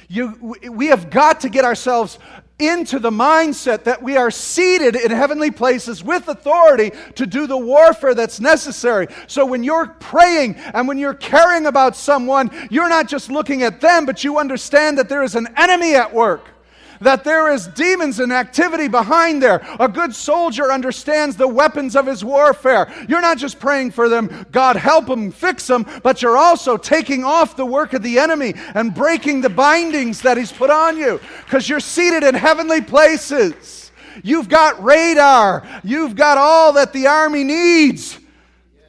You, 0.08 0.54
we 0.70 0.88
have 0.88 1.10
got 1.10 1.40
to 1.40 1.48
get 1.48 1.64
ourselves 1.64 2.18
into 2.58 2.98
the 2.98 3.10
mindset 3.10 3.84
that 3.84 4.02
we 4.02 4.16
are 4.16 4.30
seated 4.30 4.94
in 4.94 5.10
heavenly 5.10 5.50
places 5.50 6.04
with 6.04 6.28
authority 6.28 6.92
to 7.16 7.26
do 7.26 7.46
the 7.46 7.56
warfare 7.56 8.14
that's 8.14 8.38
necessary. 8.38 9.08
So 9.26 9.46
when 9.46 9.64
you're 9.64 9.86
praying 9.86 10.56
and 10.56 10.86
when 10.86 10.98
you're 10.98 11.14
caring 11.14 11.66
about 11.66 11.96
someone, 11.96 12.50
you're 12.70 12.88
not 12.88 13.08
just 13.08 13.30
looking 13.30 13.62
at 13.62 13.80
them, 13.80 14.06
but 14.06 14.22
you 14.22 14.38
understand 14.38 14.98
that 14.98 15.08
there 15.08 15.22
is 15.22 15.34
an 15.34 15.48
enemy 15.56 15.94
at 15.94 16.12
work 16.12 16.53
that 17.00 17.24
there 17.24 17.52
is 17.52 17.66
demons 17.68 18.20
and 18.20 18.32
activity 18.32 18.88
behind 18.88 19.42
there. 19.42 19.66
A 19.80 19.88
good 19.88 20.14
soldier 20.14 20.72
understands 20.72 21.36
the 21.36 21.48
weapons 21.48 21.96
of 21.96 22.06
his 22.06 22.24
warfare. 22.24 22.92
You're 23.08 23.20
not 23.20 23.38
just 23.38 23.58
praying 23.58 23.92
for 23.92 24.08
them, 24.08 24.46
God 24.50 24.76
help 24.76 25.06
them, 25.06 25.30
fix 25.30 25.66
them, 25.66 25.86
but 26.02 26.22
you're 26.22 26.36
also 26.36 26.76
taking 26.76 27.24
off 27.24 27.56
the 27.56 27.66
work 27.66 27.92
of 27.92 28.02
the 28.02 28.18
enemy 28.18 28.54
and 28.74 28.94
breaking 28.94 29.40
the 29.40 29.50
bindings 29.50 30.22
that 30.22 30.36
he's 30.36 30.52
put 30.52 30.70
on 30.70 30.96
you 30.96 31.20
because 31.44 31.68
you're 31.68 31.80
seated 31.80 32.22
in 32.22 32.34
heavenly 32.34 32.80
places. 32.80 33.90
You've 34.22 34.48
got 34.48 34.82
radar. 34.82 35.66
You've 35.82 36.14
got 36.14 36.38
all 36.38 36.74
that 36.74 36.92
the 36.92 37.08
army 37.08 37.44
needs 37.44 38.18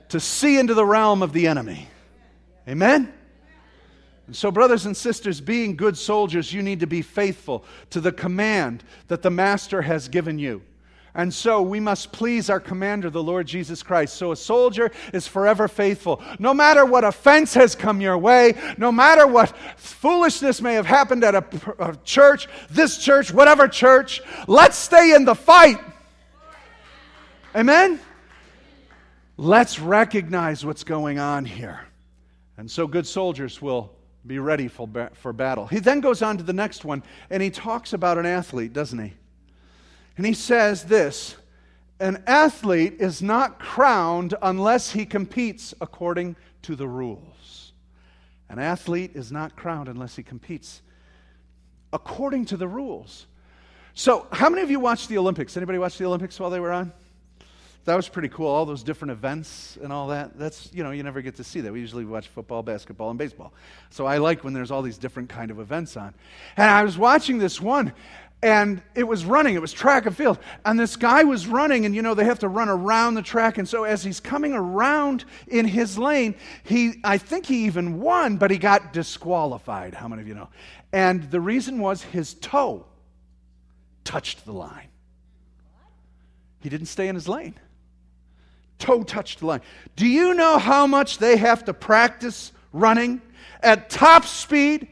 to 0.09 0.19
see 0.19 0.57
into 0.59 0.73
the 0.73 0.85
realm 0.85 1.23
of 1.23 1.33
the 1.33 1.47
enemy. 1.47 1.89
Amen? 2.67 3.11
And 4.27 4.35
so, 4.35 4.49
brothers 4.51 4.85
and 4.85 4.97
sisters, 4.97 5.39
being 5.39 5.75
good 5.75 5.97
soldiers, 5.97 6.51
you 6.51 6.63
need 6.63 6.79
to 6.79 6.87
be 6.87 7.01
faithful 7.01 7.63
to 7.91 8.01
the 8.01 8.11
command 8.11 8.83
that 9.07 9.21
the 9.21 9.29
Master 9.29 9.81
has 9.83 10.07
given 10.07 10.39
you. 10.39 10.61
And 11.17 11.33
so 11.33 11.61
we 11.61 11.79
must 11.79 12.11
please 12.11 12.49
our 12.49 12.59
commander, 12.59 13.09
the 13.09 13.23
Lord 13.23 13.47
Jesus 13.47 13.81
Christ. 13.81 14.15
So 14.15 14.33
a 14.33 14.35
soldier 14.35 14.91
is 15.13 15.25
forever 15.25 15.69
faithful. 15.69 16.21
No 16.39 16.53
matter 16.53 16.85
what 16.85 17.05
offense 17.05 17.53
has 17.53 17.73
come 17.73 18.01
your 18.01 18.17
way, 18.17 18.53
no 18.77 18.91
matter 18.91 19.25
what 19.25 19.55
foolishness 19.77 20.61
may 20.61 20.73
have 20.73 20.85
happened 20.85 21.23
at 21.23 21.33
a, 21.33 21.45
a 21.79 21.95
church, 22.03 22.49
this 22.69 22.97
church, 22.97 23.31
whatever 23.31 23.69
church, 23.69 24.21
let's 24.47 24.75
stay 24.75 25.15
in 25.15 25.23
the 25.23 25.35
fight. 25.35 25.77
Amen? 27.55 27.97
Let's 29.37 29.79
recognize 29.79 30.65
what's 30.65 30.83
going 30.83 31.17
on 31.17 31.45
here. 31.45 31.79
And 32.57 32.69
so 32.69 32.87
good 32.87 33.07
soldiers 33.07 33.61
will 33.61 33.94
be 34.25 34.39
ready 34.39 34.67
for, 34.67 34.89
for 35.13 35.33
battle. 35.33 35.67
He 35.67 35.79
then 35.79 36.01
goes 36.01 36.21
on 36.21 36.37
to 36.37 36.43
the 36.43 36.53
next 36.53 36.83
one, 36.85 37.03
and 37.29 37.43
he 37.43 37.49
talks 37.49 37.93
about 37.93 38.17
an 38.17 38.25
athlete, 38.25 38.73
doesn't 38.73 38.99
he? 38.99 39.13
And 40.17 40.25
he 40.25 40.33
says 40.33 40.85
this, 40.85 41.35
An 41.99 42.23
athlete 42.25 42.95
is 42.99 43.21
not 43.21 43.59
crowned 43.59 44.33
unless 44.41 44.91
he 44.91 45.05
competes 45.05 45.73
according 45.81 46.35
to 46.63 46.75
the 46.75 46.87
rules. 46.87 47.73
An 48.49 48.59
athlete 48.59 49.11
is 49.15 49.31
not 49.31 49.55
crowned 49.55 49.89
unless 49.89 50.15
he 50.15 50.23
competes 50.23 50.81
according 51.91 52.45
to 52.45 52.57
the 52.57 52.67
rules. 52.67 53.27
So, 53.93 54.27
how 54.31 54.49
many 54.49 54.61
of 54.61 54.69
you 54.69 54.79
watched 54.79 55.09
the 55.09 55.17
Olympics? 55.17 55.55
Anybody 55.55 55.79
watch 55.79 55.97
the 55.97 56.05
Olympics 56.05 56.39
while 56.39 56.49
they 56.49 56.59
were 56.59 56.71
on? 56.71 56.91
That 57.85 57.95
was 57.95 58.09
pretty 58.09 58.29
cool. 58.29 58.47
All 58.47 58.65
those 58.65 58.81
different 58.81 59.11
events 59.11 59.77
and 59.81 59.93
all 59.93 60.07
that. 60.07 60.37
That's, 60.39 60.71
you 60.73 60.83
know, 60.83 60.89
you 60.89 61.03
never 61.03 61.21
get 61.21 61.35
to 61.35 61.43
see 61.43 61.61
that. 61.61 61.71
We 61.71 61.79
usually 61.79 62.03
watch 62.03 62.27
football, 62.27 62.63
basketball, 62.63 63.11
and 63.11 63.19
baseball. 63.19 63.53
So 63.91 64.07
I 64.07 64.17
like 64.17 64.43
when 64.43 64.53
there's 64.53 64.71
all 64.71 64.81
these 64.81 64.97
different 64.97 65.29
kind 65.29 65.51
of 65.51 65.59
events 65.59 65.95
on. 65.95 66.15
And 66.57 66.69
I 66.69 66.83
was 66.83 66.97
watching 66.97 67.37
this 67.37 67.61
one, 67.61 67.93
and 68.41 68.81
it 68.95 69.03
was 69.03 69.23
running. 69.23 69.53
It 69.53 69.61
was 69.61 69.71
track 69.71 70.07
and 70.07 70.17
field. 70.17 70.39
And 70.65 70.79
this 70.79 70.95
guy 70.95 71.25
was 71.25 71.45
running, 71.45 71.85
and 71.85 71.93
you 71.93 72.01
know, 72.01 72.15
they 72.15 72.25
have 72.25 72.39
to 72.39 72.47
run 72.47 72.69
around 72.69 73.13
the 73.13 73.21
track. 73.21 73.59
And 73.59 73.69
so 73.69 73.83
as 73.83 74.03
he's 74.03 74.19
coming 74.19 74.53
around 74.53 75.23
in 75.47 75.67
his 75.67 75.95
lane, 75.95 76.33
he, 76.63 76.95
I 77.03 77.19
think 77.19 77.45
he 77.45 77.65
even 77.65 77.99
won, 77.99 78.37
but 78.37 78.49
he 78.49 78.57
got 78.57 78.93
disqualified. 78.93 79.93
How 79.93 80.07
many 80.07 80.23
of 80.23 80.27
you 80.27 80.33
know? 80.33 80.49
And 80.91 81.29
the 81.29 81.39
reason 81.39 81.77
was 81.77 82.01
his 82.01 82.33
toe 82.33 82.87
touched 84.03 84.43
the 84.43 84.53
line. 84.53 84.87
He 86.61 86.69
didn't 86.69 86.87
stay 86.87 87.07
in 87.07 87.13
his 87.13 87.27
lane 87.27 87.53
toe 88.79 89.03
touched 89.03 89.39
the 89.39 89.47
line. 89.47 89.61
Do 89.95 90.07
you 90.07 90.33
know 90.33 90.57
how 90.57 90.87
much 90.87 91.17
they 91.17 91.37
have 91.37 91.65
to 91.65 91.73
practice 91.73 92.51
running 92.73 93.21
at 93.61 93.89
top 93.89 94.25
speed 94.25 94.87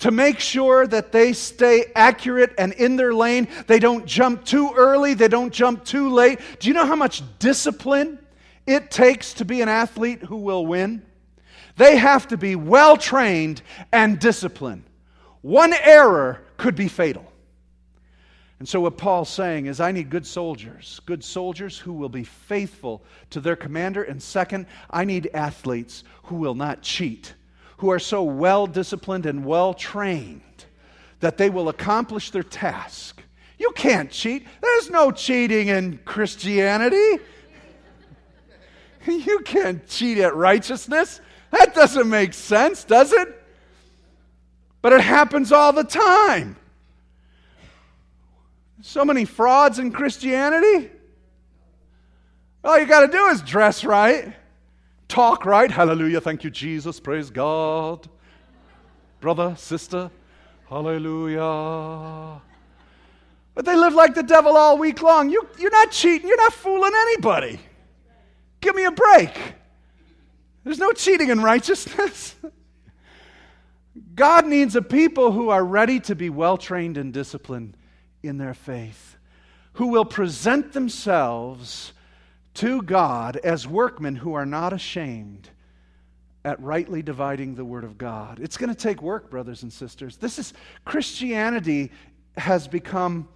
to 0.00 0.10
make 0.10 0.38
sure 0.38 0.86
that 0.86 1.12
they 1.12 1.32
stay 1.32 1.86
accurate 1.94 2.54
and 2.58 2.72
in 2.74 2.96
their 2.96 3.14
lane? 3.14 3.48
They 3.66 3.78
don't 3.78 4.06
jump 4.06 4.44
too 4.44 4.72
early, 4.76 5.14
they 5.14 5.28
don't 5.28 5.52
jump 5.52 5.84
too 5.84 6.10
late. 6.10 6.40
Do 6.58 6.68
you 6.68 6.74
know 6.74 6.86
how 6.86 6.96
much 6.96 7.22
discipline 7.38 8.18
it 8.66 8.90
takes 8.90 9.34
to 9.34 9.44
be 9.44 9.62
an 9.62 9.68
athlete 9.68 10.22
who 10.22 10.36
will 10.36 10.66
win? 10.66 11.02
They 11.76 11.96
have 11.96 12.28
to 12.28 12.36
be 12.36 12.56
well 12.56 12.96
trained 12.96 13.62
and 13.92 14.18
disciplined. 14.18 14.84
One 15.42 15.72
error 15.72 16.42
could 16.56 16.74
be 16.74 16.88
fatal. 16.88 17.27
And 18.58 18.68
so, 18.68 18.80
what 18.80 18.98
Paul's 18.98 19.28
saying 19.28 19.66
is, 19.66 19.80
I 19.80 19.92
need 19.92 20.10
good 20.10 20.26
soldiers, 20.26 21.00
good 21.06 21.22
soldiers 21.22 21.78
who 21.78 21.92
will 21.92 22.08
be 22.08 22.24
faithful 22.24 23.04
to 23.30 23.40
their 23.40 23.54
commander. 23.54 24.02
And 24.02 24.20
second, 24.20 24.66
I 24.90 25.04
need 25.04 25.30
athletes 25.32 26.02
who 26.24 26.36
will 26.36 26.56
not 26.56 26.82
cheat, 26.82 27.34
who 27.76 27.90
are 27.90 28.00
so 28.00 28.24
well 28.24 28.66
disciplined 28.66 29.26
and 29.26 29.44
well 29.44 29.74
trained 29.74 30.42
that 31.20 31.38
they 31.38 31.50
will 31.50 31.68
accomplish 31.68 32.30
their 32.30 32.42
task. 32.42 33.22
You 33.58 33.72
can't 33.72 34.10
cheat. 34.10 34.46
There's 34.60 34.90
no 34.90 35.10
cheating 35.10 35.68
in 35.68 35.98
Christianity. 36.04 37.22
You 39.06 39.38
can't 39.38 39.86
cheat 39.86 40.18
at 40.18 40.34
righteousness. 40.36 41.22
That 41.50 41.74
doesn't 41.74 42.10
make 42.10 42.34
sense, 42.34 42.84
does 42.84 43.10
it? 43.10 43.42
But 44.82 44.92
it 44.92 45.00
happens 45.00 45.50
all 45.50 45.72
the 45.72 45.84
time. 45.84 46.56
So 48.80 49.04
many 49.04 49.24
frauds 49.24 49.78
in 49.78 49.90
Christianity. 49.90 50.90
All 52.62 52.78
you 52.78 52.86
got 52.86 53.00
to 53.00 53.08
do 53.08 53.26
is 53.26 53.40
dress 53.42 53.84
right, 53.84 54.32
talk 55.08 55.46
right. 55.46 55.70
Hallelujah. 55.70 56.20
Thank 56.20 56.44
you, 56.44 56.50
Jesus. 56.50 57.00
Praise 57.00 57.30
God. 57.30 58.08
Brother, 59.20 59.54
sister. 59.56 60.10
Hallelujah. 60.68 62.40
But 63.54 63.64
they 63.64 63.74
live 63.74 63.94
like 63.94 64.14
the 64.14 64.22
devil 64.22 64.56
all 64.56 64.78
week 64.78 65.02
long. 65.02 65.30
You, 65.30 65.48
you're 65.58 65.70
not 65.70 65.90
cheating, 65.90 66.28
you're 66.28 66.36
not 66.36 66.52
fooling 66.52 66.92
anybody. 66.94 67.58
Give 68.60 68.74
me 68.74 68.84
a 68.84 68.90
break. 68.90 69.30
There's 70.62 70.78
no 70.78 70.92
cheating 70.92 71.30
in 71.30 71.40
righteousness. 71.40 72.36
God 74.14 74.46
needs 74.46 74.76
a 74.76 74.82
people 74.82 75.32
who 75.32 75.48
are 75.48 75.64
ready 75.64 76.00
to 76.00 76.14
be 76.14 76.28
well 76.28 76.56
trained 76.56 76.98
and 76.98 77.12
disciplined 77.12 77.77
in 78.22 78.38
their 78.38 78.54
faith, 78.54 79.16
who 79.74 79.88
will 79.88 80.04
present 80.04 80.72
themselves 80.72 81.92
to 82.54 82.82
God 82.82 83.36
as 83.36 83.66
workmen 83.66 84.16
who 84.16 84.34
are 84.34 84.46
not 84.46 84.72
ashamed 84.72 85.50
at 86.44 86.60
rightly 86.60 87.02
dividing 87.02 87.54
the 87.54 87.64
word 87.64 87.84
of 87.84 87.98
God. 87.98 88.40
It's 88.40 88.56
going 88.56 88.70
to 88.70 88.74
take 88.74 89.02
work, 89.02 89.30
brothers 89.30 89.62
and 89.62 89.72
sisters. 89.72 90.16
This 90.16 90.38
is 90.38 90.54
Christianity 90.84 91.92
has 92.36 92.66
become 92.66 93.28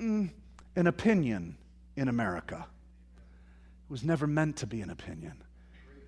mm, 0.00 0.30
an 0.74 0.86
opinion 0.86 1.56
in 1.96 2.08
America. 2.08 2.66
It 3.88 3.92
was 3.92 4.02
never 4.02 4.26
meant 4.26 4.56
to 4.56 4.66
be 4.66 4.80
an 4.80 4.90
opinion. 4.90 5.34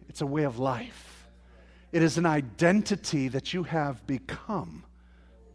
It's 0.09 0.21
a 0.21 0.27
way 0.27 0.45
of 0.45 0.59
life. 0.59 1.29
It 1.93 2.03
is 2.03 2.19
an 2.19 2.27
identity 2.27 3.29
that 3.29 3.55
you 3.55 3.63
have 3.65 4.07
become 4.07 4.85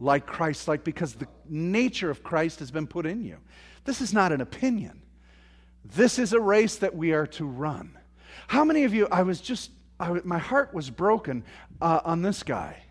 like 0.04 0.26
Christ 0.26 0.68
like 0.68 0.84
because 0.84 1.14
the 1.14 1.26
nature 1.48 2.10
of 2.10 2.22
Christ 2.22 2.58
has 2.58 2.70
been 2.70 2.86
put 2.86 3.06
in 3.06 3.24
you. 3.24 3.38
This 3.84 4.00
is 4.00 4.12
not 4.12 4.32
an 4.32 4.40
opinion. 4.40 5.02
This 5.84 6.18
is 6.18 6.32
a 6.32 6.40
race 6.40 6.76
that 6.76 6.94
we 6.94 7.12
are 7.12 7.26
to 7.28 7.44
run. 7.44 7.98
How 8.46 8.64
many 8.64 8.84
of 8.84 8.92
you, 8.92 9.08
I 9.10 9.22
was 9.22 9.40
just, 9.40 9.70
I, 9.98 10.10
my 10.24 10.38
heart 10.38 10.74
was 10.74 10.90
broken 10.90 11.44
uh, 11.80 12.00
on 12.04 12.22
this 12.22 12.42
guy. 12.42 12.82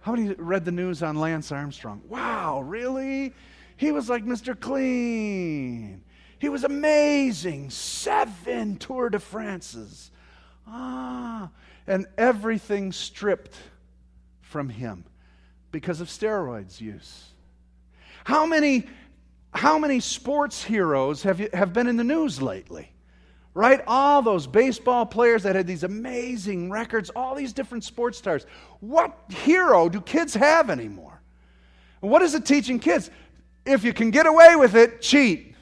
How 0.00 0.12
many 0.12 0.34
read 0.34 0.64
the 0.64 0.72
news 0.72 1.02
on 1.02 1.16
Lance 1.16 1.50
Armstrong? 1.52 2.02
Wow, 2.08 2.60
really? 2.60 3.32
He 3.76 3.92
was 3.92 4.08
like 4.08 4.24
Mr. 4.24 4.58
Clean. 4.58 6.02
He 6.38 6.48
was 6.48 6.64
amazing. 6.64 7.70
Seven 7.70 8.76
Tour 8.76 9.10
de 9.10 9.18
France's. 9.18 10.10
Ah, 10.66 11.50
and 11.86 12.06
everything 12.18 12.92
stripped 12.92 13.56
from 14.42 14.68
him 14.68 15.04
because 15.76 16.00
of 16.00 16.08
steroids 16.08 16.80
use. 16.80 17.26
How 18.24 18.46
many, 18.46 18.86
how 19.52 19.78
many 19.78 20.00
sports 20.00 20.64
heroes 20.64 21.22
have, 21.24 21.38
you, 21.38 21.50
have 21.52 21.74
been 21.74 21.86
in 21.86 21.98
the 21.98 22.02
news 22.02 22.40
lately? 22.40 22.90
Right? 23.52 23.82
All 23.86 24.22
those 24.22 24.46
baseball 24.46 25.04
players 25.04 25.42
that 25.42 25.54
had 25.54 25.66
these 25.66 25.84
amazing 25.84 26.70
records, 26.70 27.10
all 27.10 27.34
these 27.34 27.52
different 27.52 27.84
sports 27.84 28.16
stars. 28.16 28.46
What 28.80 29.18
hero 29.28 29.90
do 29.90 30.00
kids 30.00 30.32
have 30.32 30.70
anymore? 30.70 31.20
what 32.00 32.22
is 32.22 32.34
it 32.34 32.46
teaching 32.46 32.78
kids? 32.78 33.10
If 33.66 33.84
you 33.84 33.92
can 33.92 34.10
get 34.10 34.24
away 34.24 34.56
with 34.56 34.76
it, 34.76 35.02
cheat. 35.02 35.56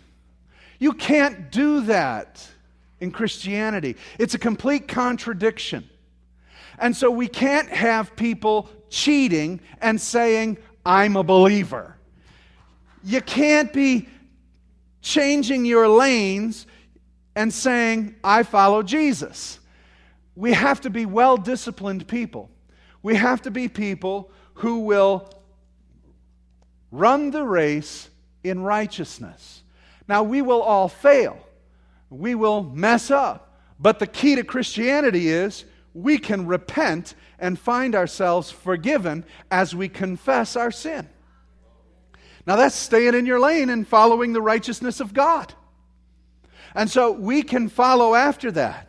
You 0.79 0.93
can't 0.93 1.51
do 1.51 1.81
that 1.87 2.47
in 3.01 3.11
Christianity. 3.11 3.97
It's 4.21 4.35
a 4.35 4.39
complete 4.39 4.87
contradiction. 4.87 5.91
And 6.79 6.97
so 6.97 7.11
we 7.11 7.29
can't 7.29 7.69
have 7.69 8.17
people 8.17 8.69
cheating 8.91 9.61
and 9.81 10.01
saying, 10.01 10.59
I'm 10.85 11.17
a 11.17 11.23
believer. 11.23 11.97
You 13.03 13.21
can't 13.21 13.73
be 13.73 14.09
changing 15.03 15.65
your 15.65 15.89
lanes 15.89 16.67
and 17.37 17.53
saying, 17.53 18.17
I 18.25 18.43
follow 18.43 18.83
Jesus. 18.83 19.61
We 20.37 20.53
have 20.53 20.81
to 20.83 20.91
be 20.91 21.07
well 21.07 21.37
disciplined 21.37 22.09
people. 22.09 22.51
We 23.03 23.17
have 23.17 23.43
to 23.43 23.51
be 23.51 23.69
people 23.69 24.31
who 24.55 24.81
will 24.81 25.29
run 26.91 27.31
the 27.31 27.45
race 27.45 28.09
in 28.43 28.63
righteousness. 28.63 29.63
Now, 30.09 30.23
we 30.23 30.43
will 30.43 30.63
all 30.63 30.89
fail, 30.89 31.39
we 32.11 32.35
will 32.35 32.63
mess 32.63 33.11
up. 33.11 33.51
But 33.79 33.99
the 33.99 34.07
key 34.07 34.37
to 34.37 34.45
Christianity 34.45 35.29
is 35.29 35.65
we 35.95 36.19
can 36.19 36.47
repent 36.47 37.15
and 37.39 37.59
find 37.59 37.95
ourselves 37.95 38.51
forgiven 38.51 39.25
as 39.51 39.75
we 39.75 39.89
confess 39.89 40.57
our 40.57 40.71
sin. 40.71 41.09
Now, 42.47 42.57
that's 42.57 42.75
staying 42.75 43.15
in 43.15 43.25
your 43.25 43.41
lane 43.41 43.71
and 43.71 43.89
following 43.89 44.33
the 44.33 44.43
righteousness 44.43 45.01
of 45.01 45.15
God. 45.15 45.55
And 46.75 46.91
so 46.91 47.13
we 47.13 47.43
can 47.43 47.69
follow 47.69 48.15
after 48.15 48.51
that 48.53 48.89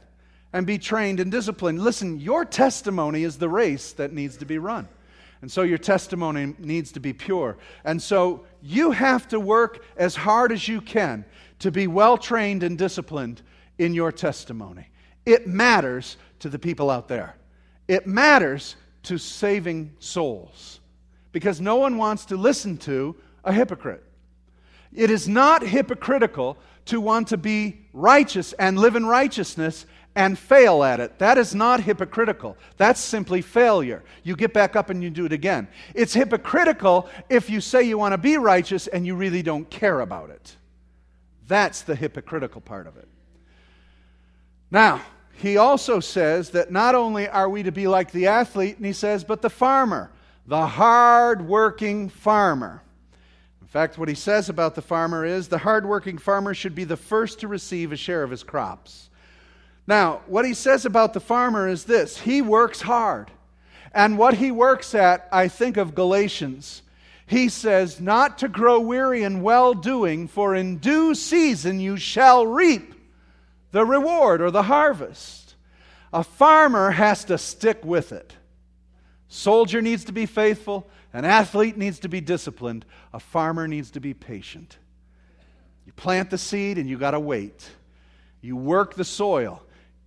and 0.52 0.66
be 0.66 0.78
trained 0.78 1.20
and 1.20 1.32
disciplined. 1.32 1.82
Listen, 1.82 2.20
your 2.20 2.44
testimony 2.44 3.24
is 3.24 3.38
the 3.38 3.50
race 3.50 3.94
that 3.94 4.12
needs 4.12 4.38
to 4.38 4.46
be 4.46 4.58
run. 4.58 4.88
And 5.42 5.52
so 5.52 5.62
your 5.62 5.78
testimony 5.78 6.56
needs 6.58 6.92
to 6.94 7.00
be 7.00 7.14
pure. 7.14 7.58
And 7.84 8.02
so 8.02 8.46
you 8.62 8.92
have 8.92 9.28
to 9.28 9.40
work 9.40 9.86
as 9.96 10.16
hard 10.16 10.52
as 10.52 10.68
you 10.68 10.82
can 10.82 11.24
to 11.60 11.72
be 11.72 11.88
well 11.88 12.18
trained 12.18 12.64
and 12.64 12.78
disciplined 12.78 13.42
in 13.78 13.94
your 13.94 14.12
testimony. 14.12 14.88
It 15.26 15.48
matters 15.48 16.18
to 16.40 16.50
the 16.50 16.60
people 16.60 16.90
out 16.90 17.08
there. 17.08 17.36
It 17.88 18.08
matters 18.08 18.76
to 19.04 19.18
saving 19.18 19.94
souls 20.00 20.80
because 21.32 21.62
no 21.62 21.76
one 21.76 21.98
wants 21.98 22.26
to 22.26 22.38
listen 22.38 22.78
to 22.80 23.16
a 23.44 23.54
hypocrite. 23.54 24.04
It 24.94 25.10
is 25.10 25.28
not 25.28 25.62
hypocritical 25.62 26.58
to 26.86 27.02
want 27.02 27.28
to 27.30 27.38
be 27.38 27.82
righteous 27.94 28.54
and 28.54 28.78
live 28.78 28.96
in 28.96 29.06
righteousness 29.06 29.86
and 30.16 30.40
fail 30.40 30.84
at 30.84 31.02
it. 31.02 31.20
That 31.20 31.38
is 31.38 31.54
not 31.54 31.82
hypocritical. 31.82 32.58
That's 32.78 33.02
simply 33.02 33.42
failure. 33.42 34.04
You 34.24 34.36
get 34.36 34.54
back 34.54 34.76
up 34.76 34.90
and 34.90 35.04
you 35.04 35.10
do 35.10 35.26
it 35.26 35.34
again. 35.34 35.68
It's 35.94 36.14
hypocritical 36.14 37.10
if 37.30 37.50
you 37.50 37.60
say 37.60 37.84
you 37.84 37.98
want 37.98 38.14
to 38.14 38.18
be 38.18 38.38
righteous 38.38 38.88
and 38.88 39.06
you 39.06 39.16
really 39.16 39.42
don't 39.42 39.70
care 39.70 40.00
about 40.00 40.30
it. 40.30 40.56
That's 41.48 41.82
the 41.82 41.96
hypocritical 41.96 42.62
part 42.62 42.88
of 42.88 42.98
it. 42.98 43.10
Now, 44.72 45.02
he 45.38 45.58
also 45.58 46.00
says 46.00 46.52
that 46.52 46.72
not 46.72 46.96
only 46.96 47.28
are 47.28 47.50
we 47.50 47.64
to 47.64 47.72
be 47.72 47.88
like 47.88 48.12
the 48.12 48.28
athlete, 48.28 48.78
and 48.78 48.86
he 48.86 48.94
says, 48.94 49.24
but 49.24 49.42
the 49.42 49.50
farmer, 49.50 50.12
the 50.48 50.66
hard 50.66 51.48
working 51.48 52.10
farmer. 52.10 52.82
In 53.62 53.68
fact, 53.68 53.98
what 53.98 54.08
he 54.08 54.16
says 54.16 54.48
about 54.48 54.76
the 54.76 54.82
farmer 54.82 55.26
is 55.26 55.50
the 55.50 55.58
hard-working 55.58 56.18
farmer 56.18 56.54
should 56.54 56.76
be 56.76 56.86
the 56.86 56.96
first 56.96 57.42
to 57.42 57.50
receive 57.50 57.92
a 57.92 57.98
share 57.98 58.24
of 58.24 58.32
his 58.32 58.44
crops. 58.44 59.10
Now, 59.86 60.22
what 60.28 60.46
he 60.46 60.54
says 60.54 60.86
about 60.86 61.14
the 61.14 61.20
farmer 61.20 61.68
is 61.68 61.84
this 61.84 62.18
he 62.18 62.42
works 62.42 62.82
hard. 62.82 63.32
And 63.94 64.18
what 64.18 64.36
he 64.36 64.52
works 64.52 64.96
at, 64.96 65.28
I 65.32 65.48
think 65.48 65.78
of 65.78 65.96
Galatians. 65.96 66.84
He 67.28 67.50
says, 67.50 68.00
Not 68.00 68.38
to 68.38 68.48
grow 68.48 68.80
weary 68.80 69.24
in 69.24 69.42
well 69.42 69.74
doing, 69.74 70.28
for 70.28 70.56
in 70.56 70.78
due 70.78 71.16
season 71.16 71.80
you 71.80 71.98
shall 71.98 72.48
reap 72.48 72.95
the 73.76 73.86
reward 73.86 74.40
or 74.40 74.52
the 74.52 74.64
harvest. 74.64 75.56
A 76.14 76.24
farmer 76.24 76.92
has 76.92 77.26
to 77.26 77.38
stick 77.38 77.84
with 77.84 78.14
it. 78.14 78.34
Soldier 79.28 79.82
needs 79.82 80.06
to 80.06 80.14
be 80.14 80.26
faithful, 80.26 80.90
an 81.12 81.26
athlete 81.26 81.76
needs 81.76 82.00
to 82.00 82.08
be 82.08 82.22
disciplined, 82.22 82.86
a 83.12 83.20
farmer 83.20 83.68
needs 83.68 83.92
to 83.92 84.00
be 84.00 84.14
patient. 84.14 84.78
You 85.86 85.92
plant 85.92 86.30
the 86.30 86.38
seed 86.38 86.78
and 86.78 86.90
you 86.90 86.98
got 86.98 87.12
to 87.12 87.20
wait. 87.20 87.70
You 88.40 88.56
work 88.56 88.94
the 88.94 89.04
soil. 89.04 89.62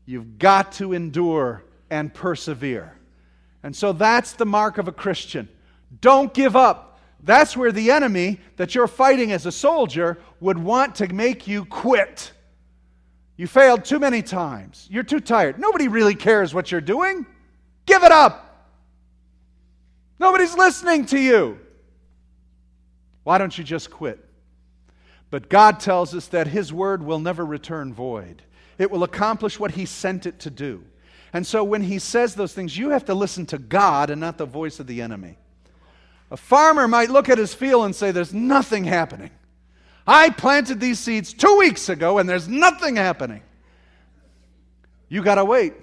You've 0.06 0.38
got 0.38 0.72
to 0.72 0.94
endure 0.94 1.62
and 1.90 2.14
persevere. 2.14 2.96
And 3.62 3.76
so 3.76 3.92
that's 3.92 4.32
the 4.32 4.46
mark 4.46 4.78
of 4.78 4.88
a 4.88 4.92
Christian. 4.92 5.46
Don't 6.00 6.32
give 6.32 6.56
up. 6.56 7.00
That's 7.22 7.54
where 7.54 7.70
the 7.70 7.90
enemy 7.90 8.40
that 8.56 8.74
you're 8.74 8.86
fighting 8.86 9.30
as 9.30 9.44
a 9.44 9.52
soldier 9.52 10.16
would 10.40 10.56
want 10.56 10.94
to 10.94 11.12
make 11.12 11.46
you 11.46 11.66
quit. 11.66 12.32
You 13.38 13.46
failed 13.46 13.84
too 13.84 14.00
many 14.00 14.20
times. 14.20 14.86
You're 14.90 15.04
too 15.04 15.20
tired. 15.20 15.58
Nobody 15.58 15.86
really 15.88 16.16
cares 16.16 16.52
what 16.52 16.70
you're 16.70 16.80
doing. 16.80 17.24
Give 17.86 18.02
it 18.02 18.12
up. 18.12 18.44
Nobody's 20.18 20.56
listening 20.56 21.06
to 21.06 21.18
you. 21.18 21.58
Why 23.22 23.38
don't 23.38 23.56
you 23.56 23.62
just 23.62 23.90
quit? 23.90 24.22
But 25.30 25.48
God 25.48 25.78
tells 25.78 26.14
us 26.14 26.26
that 26.28 26.48
His 26.48 26.72
word 26.72 27.02
will 27.02 27.20
never 27.20 27.46
return 27.46 27.94
void, 27.94 28.42
it 28.76 28.90
will 28.90 29.04
accomplish 29.04 29.58
what 29.58 29.70
He 29.70 29.86
sent 29.86 30.26
it 30.26 30.40
to 30.40 30.50
do. 30.50 30.84
And 31.32 31.46
so 31.46 31.62
when 31.62 31.82
He 31.82 32.00
says 32.00 32.34
those 32.34 32.52
things, 32.52 32.76
you 32.76 32.90
have 32.90 33.04
to 33.04 33.14
listen 33.14 33.46
to 33.46 33.58
God 33.58 34.10
and 34.10 34.20
not 34.20 34.36
the 34.36 34.46
voice 34.46 34.80
of 34.80 34.88
the 34.88 35.00
enemy. 35.00 35.38
A 36.30 36.36
farmer 36.36 36.88
might 36.88 37.10
look 37.10 37.28
at 37.28 37.38
his 37.38 37.54
field 37.54 37.84
and 37.84 37.94
say, 37.94 38.10
There's 38.10 38.34
nothing 38.34 38.84
happening. 38.84 39.30
I 40.08 40.30
planted 40.30 40.80
these 40.80 40.98
seeds 40.98 41.34
two 41.34 41.58
weeks 41.58 41.90
ago 41.90 42.16
and 42.16 42.26
there's 42.26 42.48
nothing 42.48 42.96
happening. 42.96 43.42
You 45.10 45.22
got 45.22 45.34
to 45.34 45.44
wait. 45.44 45.74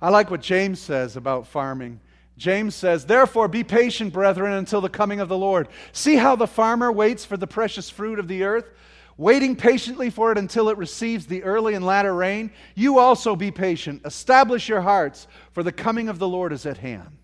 I 0.00 0.08
like 0.08 0.30
what 0.30 0.40
James 0.40 0.80
says 0.80 1.16
about 1.16 1.46
farming. 1.46 2.00
James 2.38 2.74
says, 2.74 3.04
Therefore, 3.04 3.46
be 3.46 3.62
patient, 3.62 4.14
brethren, 4.14 4.54
until 4.54 4.80
the 4.80 4.88
coming 4.88 5.20
of 5.20 5.28
the 5.28 5.36
Lord. 5.36 5.68
See 5.92 6.16
how 6.16 6.34
the 6.34 6.46
farmer 6.46 6.90
waits 6.90 7.26
for 7.26 7.36
the 7.36 7.46
precious 7.46 7.90
fruit 7.90 8.18
of 8.18 8.26
the 8.26 8.42
earth, 8.42 8.70
waiting 9.18 9.54
patiently 9.54 10.08
for 10.08 10.32
it 10.32 10.38
until 10.38 10.70
it 10.70 10.78
receives 10.78 11.26
the 11.26 11.42
early 11.42 11.74
and 11.74 11.84
latter 11.84 12.14
rain? 12.14 12.52
You 12.74 12.98
also 12.98 13.36
be 13.36 13.50
patient. 13.50 14.00
Establish 14.06 14.66
your 14.66 14.80
hearts, 14.80 15.28
for 15.52 15.62
the 15.62 15.72
coming 15.72 16.08
of 16.08 16.18
the 16.18 16.28
Lord 16.28 16.54
is 16.54 16.64
at 16.64 16.78
hand. 16.78 17.18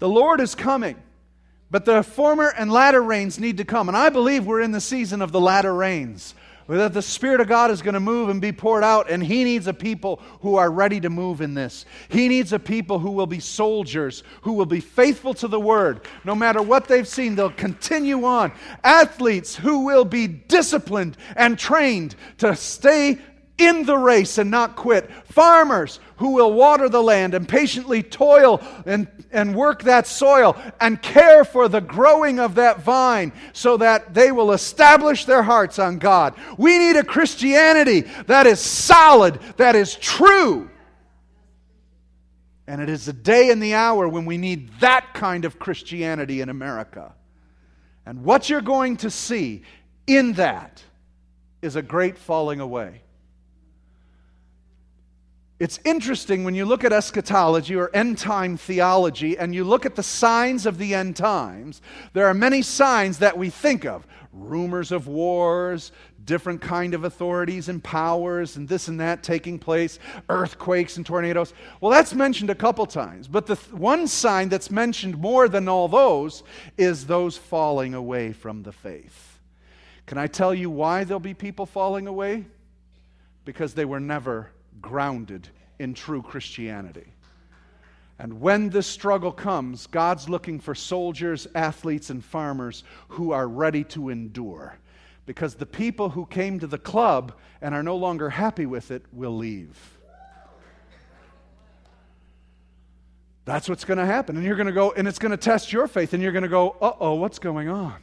The 0.00 0.08
Lord 0.08 0.40
is 0.40 0.56
coming. 0.56 0.96
But 1.72 1.86
the 1.86 2.02
former 2.02 2.52
and 2.56 2.70
latter 2.70 3.02
rains 3.02 3.40
need 3.40 3.56
to 3.56 3.64
come. 3.64 3.88
And 3.88 3.96
I 3.96 4.10
believe 4.10 4.46
we're 4.46 4.60
in 4.60 4.72
the 4.72 4.80
season 4.80 5.22
of 5.22 5.32
the 5.32 5.40
latter 5.40 5.74
rains. 5.74 6.34
That 6.68 6.94
the 6.94 7.02
Spirit 7.02 7.40
of 7.40 7.48
God 7.48 7.70
is 7.70 7.82
going 7.82 7.94
to 7.94 8.00
move 8.00 8.28
and 8.28 8.40
be 8.40 8.52
poured 8.52 8.84
out, 8.84 9.10
and 9.10 9.22
He 9.22 9.42
needs 9.42 9.66
a 9.66 9.74
people 9.74 10.22
who 10.40 10.56
are 10.56 10.70
ready 10.70 11.00
to 11.00 11.10
move 11.10 11.40
in 11.40 11.54
this. 11.54 11.84
He 12.08 12.28
needs 12.28 12.52
a 12.52 12.58
people 12.58 12.98
who 12.98 13.10
will 13.10 13.26
be 13.26 13.40
soldiers, 13.40 14.22
who 14.42 14.52
will 14.52 14.66
be 14.66 14.80
faithful 14.80 15.34
to 15.34 15.48
the 15.48 15.58
Word. 15.58 16.02
No 16.24 16.34
matter 16.34 16.62
what 16.62 16.86
they've 16.86 17.08
seen, 17.08 17.34
they'll 17.34 17.50
continue 17.50 18.24
on. 18.24 18.52
Athletes 18.84 19.56
who 19.56 19.80
will 19.80 20.04
be 20.04 20.26
disciplined 20.26 21.16
and 21.36 21.58
trained 21.58 22.14
to 22.38 22.54
stay 22.54 23.18
in 23.58 23.84
the 23.84 23.96
race 23.96 24.38
and 24.38 24.50
not 24.50 24.76
quit. 24.76 25.10
Farmers 25.26 26.00
who 26.16 26.30
will 26.30 26.52
water 26.52 26.88
the 26.88 27.02
land 27.02 27.34
and 27.34 27.48
patiently 27.48 28.02
toil 28.02 28.60
and, 28.86 29.08
and 29.30 29.54
work 29.54 29.82
that 29.84 30.06
soil 30.06 30.56
and 30.80 31.00
care 31.00 31.44
for 31.44 31.68
the 31.68 31.80
growing 31.80 32.38
of 32.38 32.56
that 32.56 32.82
vine 32.82 33.32
so 33.52 33.76
that 33.76 34.14
they 34.14 34.32
will 34.32 34.52
establish 34.52 35.24
their 35.24 35.42
hearts 35.42 35.78
on 35.78 35.98
God. 35.98 36.34
We 36.58 36.78
need 36.78 36.96
a 36.96 37.04
Christianity 37.04 38.02
that 38.26 38.46
is 38.46 38.60
solid, 38.60 39.38
that 39.56 39.76
is 39.76 39.94
true. 39.96 40.70
And 42.66 42.80
it 42.80 42.88
is 42.88 43.04
the 43.06 43.12
day 43.12 43.50
and 43.50 43.62
the 43.62 43.74
hour 43.74 44.08
when 44.08 44.24
we 44.24 44.38
need 44.38 44.70
that 44.80 45.14
kind 45.14 45.44
of 45.44 45.58
Christianity 45.58 46.40
in 46.40 46.48
America. 46.48 47.12
And 48.06 48.24
what 48.24 48.48
you're 48.48 48.60
going 48.60 48.96
to 48.98 49.10
see 49.10 49.62
in 50.06 50.34
that 50.34 50.82
is 51.60 51.76
a 51.76 51.82
great 51.82 52.18
falling 52.18 52.60
away. 52.60 53.01
It's 55.62 55.78
interesting 55.84 56.42
when 56.42 56.56
you 56.56 56.64
look 56.64 56.82
at 56.82 56.92
eschatology 56.92 57.76
or 57.76 57.88
end 57.94 58.18
time 58.18 58.56
theology 58.56 59.38
and 59.38 59.54
you 59.54 59.62
look 59.62 59.86
at 59.86 59.94
the 59.94 60.02
signs 60.02 60.66
of 60.66 60.76
the 60.76 60.92
end 60.92 61.14
times, 61.14 61.80
there 62.14 62.26
are 62.26 62.34
many 62.34 62.62
signs 62.62 63.18
that 63.18 63.38
we 63.38 63.48
think 63.48 63.84
of 63.84 64.04
rumors 64.32 64.90
of 64.90 65.06
wars, 65.06 65.92
different 66.24 66.60
kind 66.60 66.94
of 66.94 67.04
authorities 67.04 67.68
and 67.68 67.84
powers 67.84 68.56
and 68.56 68.68
this 68.68 68.88
and 68.88 68.98
that 68.98 69.22
taking 69.22 69.56
place, 69.56 70.00
earthquakes 70.28 70.96
and 70.96 71.06
tornadoes. 71.06 71.54
Well, 71.80 71.92
that's 71.92 72.12
mentioned 72.12 72.50
a 72.50 72.56
couple 72.56 72.84
times, 72.84 73.28
but 73.28 73.46
the 73.46 73.54
th- 73.54 73.72
one 73.72 74.08
sign 74.08 74.48
that's 74.48 74.68
mentioned 74.68 75.16
more 75.16 75.48
than 75.48 75.68
all 75.68 75.86
those 75.86 76.42
is 76.76 77.06
those 77.06 77.36
falling 77.36 77.94
away 77.94 78.32
from 78.32 78.64
the 78.64 78.72
faith. 78.72 79.38
Can 80.06 80.18
I 80.18 80.26
tell 80.26 80.52
you 80.52 80.70
why 80.70 81.04
there'll 81.04 81.20
be 81.20 81.34
people 81.34 81.66
falling 81.66 82.08
away? 82.08 82.46
Because 83.44 83.74
they 83.74 83.84
were 83.84 84.00
never 84.00 84.50
grounded 84.80 85.48
in 85.78 85.94
true 85.94 86.22
Christianity. 86.22 87.12
And 88.18 88.40
when 88.40 88.68
this 88.68 88.86
struggle 88.86 89.32
comes, 89.32 89.86
God's 89.88 90.28
looking 90.28 90.60
for 90.60 90.74
soldiers, 90.74 91.48
athletes, 91.54 92.10
and 92.10 92.24
farmers 92.24 92.84
who 93.08 93.32
are 93.32 93.48
ready 93.48 93.84
to 93.84 94.10
endure. 94.10 94.78
Because 95.26 95.54
the 95.54 95.66
people 95.66 96.10
who 96.10 96.26
came 96.26 96.60
to 96.60 96.66
the 96.66 96.78
club 96.78 97.32
and 97.60 97.74
are 97.74 97.82
no 97.82 97.96
longer 97.96 98.30
happy 98.30 98.66
with 98.66 98.90
it 98.90 99.04
will 99.12 99.36
leave. 99.36 99.76
That's 103.44 103.68
what's 103.68 103.84
going 103.84 103.98
to 103.98 104.06
happen. 104.06 104.36
And 104.36 104.44
you're 104.44 104.56
going 104.56 104.66
to 104.66 104.72
go, 104.72 104.92
and 104.92 105.08
it's 105.08 105.18
going 105.18 105.32
to 105.32 105.36
test 105.36 105.72
your 105.72 105.88
faith, 105.88 106.12
and 106.12 106.22
you're 106.22 106.32
going 106.32 106.44
to 106.44 106.48
go, 106.48 106.76
uh 106.80 106.92
oh, 107.00 107.14
what's 107.14 107.40
going 107.40 107.68
on? 107.68 107.96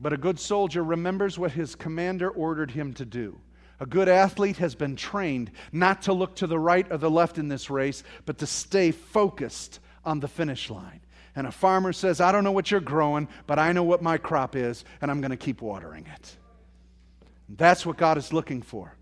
But 0.00 0.12
a 0.12 0.16
good 0.16 0.40
soldier 0.40 0.82
remembers 0.82 1.38
what 1.38 1.52
his 1.52 1.74
commander 1.74 2.28
ordered 2.30 2.72
him 2.72 2.92
to 2.94 3.04
do. 3.04 3.40
A 3.78 3.86
good 3.86 4.08
athlete 4.08 4.56
has 4.56 4.74
been 4.74 4.96
trained 4.96 5.50
not 5.70 6.02
to 6.02 6.12
look 6.12 6.36
to 6.36 6.46
the 6.46 6.58
right 6.58 6.86
or 6.90 6.96
the 6.96 7.10
left 7.10 7.38
in 7.38 7.48
this 7.48 7.68
race, 7.68 8.02
but 8.24 8.38
to 8.38 8.46
stay 8.46 8.90
focused 8.90 9.80
on 10.04 10.20
the 10.20 10.28
finish 10.28 10.70
line. 10.70 11.00
And 11.34 11.46
a 11.46 11.52
farmer 11.52 11.92
says, 11.92 12.20
I 12.20 12.32
don't 12.32 12.44
know 12.44 12.52
what 12.52 12.70
you're 12.70 12.80
growing, 12.80 13.28
but 13.46 13.58
I 13.58 13.72
know 13.72 13.82
what 13.82 14.02
my 14.02 14.16
crop 14.16 14.56
is, 14.56 14.84
and 15.02 15.10
I'm 15.10 15.20
going 15.20 15.30
to 15.30 15.36
keep 15.36 15.60
watering 15.60 16.06
it. 16.14 16.36
That's 17.48 17.84
what 17.84 17.98
God 17.98 18.16
is 18.16 18.32
looking 18.32 18.62
for. 18.62 18.94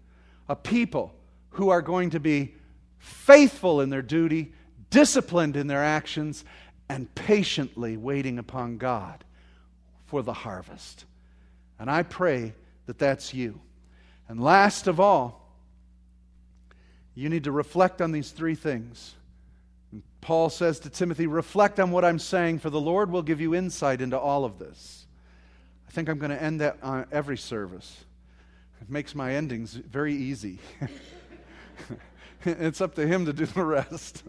A 0.49 0.57
people 0.57 1.15
who 1.51 1.69
are 1.69 1.81
going 1.81 2.11
to 2.11 2.21
be 2.21 2.55
faithful 2.99 3.81
in 3.81 3.91
their 3.91 4.03
duty, 4.03 4.53
disciplined 4.91 5.57
in 5.57 5.69
their 5.69 5.85
actions, 5.85 6.45
and 6.89 7.15
patiently 7.15 7.97
waiting 7.97 8.39
upon 8.41 8.79
God 8.79 9.25
for 10.07 10.23
the 10.23 10.33
harvest. 10.33 11.05
And 11.79 11.89
I 11.89 12.03
pray 12.03 12.55
that 12.87 12.99
that's 12.99 13.33
you. 13.33 13.61
And 14.29 14.43
last 14.43 14.87
of 14.87 15.01
all, 15.01 15.45
you 17.15 17.29
need 17.29 17.45
to 17.45 17.53
reflect 17.53 18.01
on 18.01 18.13
these 18.13 18.31
three 18.31 18.55
things. 18.55 19.15
And 19.93 20.03
Paul 20.21 20.51
says 20.51 20.81
to 20.81 20.91
Timothy, 20.91 21.27
Reflect 21.27 21.79
on 21.79 21.91
what 21.91 22.05
I'm 22.05 22.19
saying, 22.19 22.59
for 22.59 22.71
the 22.71 22.81
Lord 22.81 23.11
will 23.11 23.23
give 23.23 23.41
you 23.41 23.55
insight 23.55 24.01
into 24.01 24.19
all 24.19 24.45
of 24.45 24.59
this. 24.59 25.07
I 25.89 25.93
think 25.93 26.09
I'm 26.09 26.19
going 26.19 26.31
to 26.31 26.43
end 26.43 26.61
that 26.61 26.79
on 26.83 27.07
every 27.13 27.39
service. 27.39 28.05
It 28.81 28.91
makes 28.91 29.15
my 29.15 29.35
endings 29.35 29.75
very 29.75 30.15
easy. 30.15 30.59
it's 32.45 32.81
up 32.81 32.95
to 32.97 33.07
Him 33.07 33.27
to 33.27 33.33
do 33.33 33.47
the 33.47 33.65
rest. 33.65 34.25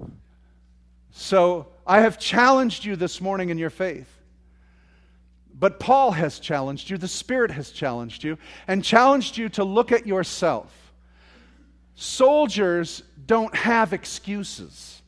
so 1.10 1.66
I 1.86 2.00
have 2.00 2.18
challenged 2.18 2.84
you 2.84 2.96
this 2.96 3.20
morning 3.20 3.50
in 3.50 3.58
your 3.58 3.70
faith. 3.70 4.17
But 5.58 5.80
Paul 5.80 6.12
has 6.12 6.38
challenged 6.38 6.88
you, 6.88 6.98
the 6.98 7.08
Spirit 7.08 7.50
has 7.50 7.70
challenged 7.70 8.22
you, 8.22 8.38
and 8.68 8.84
challenged 8.84 9.36
you 9.36 9.48
to 9.50 9.64
look 9.64 9.90
at 9.90 10.06
yourself. 10.06 10.72
Soldiers 11.94 13.02
don't 13.26 13.54
have 13.56 13.92
excuses. 13.92 15.02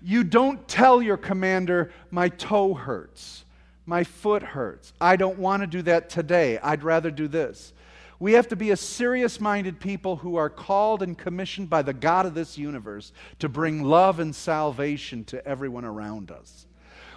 You 0.00 0.22
don't 0.22 0.66
tell 0.68 1.02
your 1.02 1.16
commander, 1.16 1.92
my 2.10 2.28
toe 2.28 2.74
hurts, 2.74 3.44
My 3.84 4.04
foot 4.04 4.44
hurts. 4.44 4.92
I 5.00 5.16
don't 5.16 5.38
want 5.38 5.64
to 5.64 5.66
do 5.66 5.82
that 5.82 6.08
today. 6.08 6.58
I'd 6.58 6.84
rather 6.84 7.10
do 7.10 7.26
this. 7.26 7.72
We 8.20 8.34
have 8.34 8.46
to 8.48 8.56
be 8.56 8.70
a 8.70 8.76
serious 8.76 9.40
minded 9.40 9.80
people 9.80 10.14
who 10.14 10.36
are 10.36 10.48
called 10.48 11.02
and 11.02 11.18
commissioned 11.18 11.68
by 11.68 11.82
the 11.82 11.92
God 11.92 12.24
of 12.24 12.34
this 12.34 12.56
universe 12.56 13.12
to 13.40 13.48
bring 13.48 13.82
love 13.82 14.20
and 14.20 14.32
salvation 14.32 15.24
to 15.24 15.44
everyone 15.44 15.84
around 15.84 16.30
us. 16.30 16.66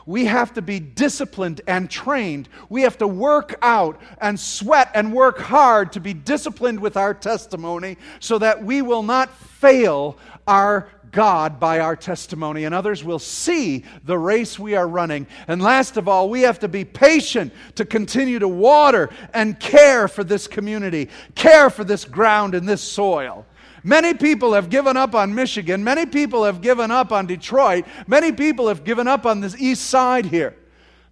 We 0.06 0.26
have 0.26 0.54
to 0.54 0.62
be 0.62 0.80
disciplined 0.80 1.62
and 1.68 1.89
trained. 1.89 2.48
We 2.70 2.84
have 2.84 2.98
to 3.00 3.08
work 3.08 3.56
out 3.62 4.00
and 4.22 4.39
sweat 4.39 4.91
and 4.94 5.13
work 5.13 5.39
hard 5.39 5.94
to 5.94 6.00
be 6.00 6.13
disciplined 6.13 6.80
with 6.80 6.96
our 6.96 7.13
testimony 7.13 7.98
so 8.20 8.38
that 8.39 8.63
we 8.63 8.82
will 8.82 9.04
not 9.04 9.36
fail 9.36 10.18
our 10.48 10.89
God 11.12 11.62
by 11.62 11.80
our 11.80 11.96
testimony, 11.96 12.65
and 12.65 12.76
others 12.76 13.02
will 13.02 13.20
see 13.20 13.86
the 14.04 14.18
race 14.18 14.60
we 14.60 14.76
are 14.76 14.88
running. 14.88 15.28
And 15.48 15.62
last 15.62 15.96
of 15.96 16.10
all, 16.10 16.30
we 16.30 16.41
have 16.41 16.60
to 16.60 16.68
be 16.68 16.84
patient 16.84 17.54
to 17.76 17.86
continue 17.86 18.38
to 18.39 18.50
water 18.50 19.10
and 19.34 19.58
care 19.58 20.10
for 20.10 20.26
this 20.26 20.46
community, 20.46 21.10
care 21.34 21.70
for 21.70 21.86
this 21.86 22.04
ground 22.04 22.54
and 22.54 22.68
this 22.68 22.82
soil. 22.82 23.46
Many 23.86 24.15
people 24.15 24.54
have 24.54 24.71
given 24.71 24.98
up 24.98 25.13
on 25.13 25.36
Michigan. 25.36 25.84
Many 25.84 26.08
people 26.08 26.43
have 26.43 26.60
given 26.60 26.89
up 26.89 27.12
on 27.12 27.28
Detroit. 27.28 27.86
Many 28.08 28.32
people 28.32 28.67
have 28.67 28.84
given 28.84 29.08
up 29.08 29.28
on 29.28 29.41
this 29.41 29.56
east 29.62 29.86
side 29.86 30.26
here 30.26 30.56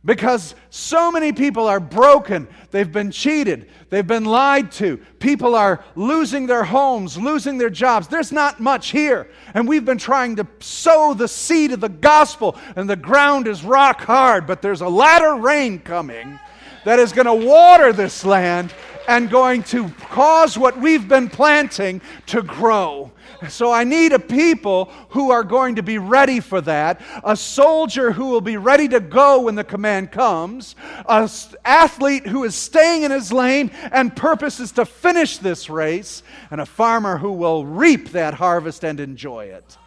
because 0.03 0.55
so 0.71 1.11
many 1.11 1.31
people 1.33 1.67
are 1.67 1.79
broken. 1.79 2.47
They've 2.71 2.91
been 2.91 3.11
cheated. 3.11 3.69
They've 3.91 4.05
been 4.05 4.25
lied 4.25 4.71
to. 4.73 4.97
People 5.19 5.53
are 5.53 5.85
losing 5.95 6.47
their 6.47 6.63
homes, 6.63 7.15
losing 7.15 7.59
their 7.59 7.69
jobs. 7.69 8.07
There's 8.07 8.31
not 8.31 8.59
much 8.59 8.89
here. 8.89 9.29
And 9.53 9.67
we've 9.67 9.85
been 9.85 9.99
trying 9.99 10.35
to 10.37 10.47
sow 10.59 11.13
the 11.13 11.27
seed 11.27 11.73
of 11.73 11.79
the 11.79 11.89
gospel, 11.89 12.57
and 12.75 12.89
the 12.89 12.95
ground 12.95 13.47
is 13.47 13.63
rock 13.63 14.01
hard. 14.01 14.47
But 14.47 14.63
there's 14.63 14.81
a 14.81 14.89
latter 14.89 15.35
rain 15.35 15.77
coming 15.77 16.39
that 16.85 16.97
is 16.97 17.13
going 17.13 17.27
to 17.27 17.47
water 17.47 17.93
this 17.93 18.25
land 18.25 18.73
and 19.07 19.29
going 19.29 19.63
to 19.63 19.89
cause 20.09 20.57
what 20.57 20.79
we've 20.79 21.07
been 21.07 21.29
planting 21.29 22.01
to 22.27 22.41
grow. 22.41 23.11
So 23.49 23.71
I 23.71 23.83
need 23.83 24.13
a 24.13 24.19
people 24.19 24.85
who 25.09 25.31
are 25.31 25.43
going 25.43 25.75
to 25.75 25.83
be 25.83 25.97
ready 25.97 26.39
for 26.39 26.61
that, 26.61 27.01
a 27.23 27.35
soldier 27.35 28.11
who 28.11 28.27
will 28.27 28.41
be 28.41 28.57
ready 28.57 28.87
to 28.89 28.99
go 28.99 29.41
when 29.41 29.55
the 29.55 29.63
command 29.63 30.11
comes, 30.11 30.75
an 31.07 31.27
athlete 31.65 32.25
who 32.25 32.43
is 32.43 32.55
staying 32.55 33.03
in 33.03 33.11
his 33.11 33.33
lane 33.33 33.71
and 33.91 34.15
purposes 34.15 34.71
to 34.73 34.85
finish 34.85 35.37
this 35.37 35.69
race, 35.69 36.23
and 36.51 36.61
a 36.61 36.65
farmer 36.65 37.17
who 37.17 37.31
will 37.31 37.65
reap 37.65 38.09
that 38.11 38.33
harvest 38.33 38.83
and 38.83 38.99
enjoy 38.99 39.45
it. 39.45 39.77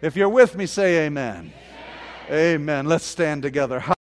If 0.00 0.16
you're 0.16 0.28
with 0.28 0.56
me, 0.56 0.66
say 0.66 1.06
amen. 1.06 1.52
Amen. 2.28 2.54
amen. 2.54 2.86
Let's 2.86 3.04
stand 3.04 3.42
together. 3.42 3.78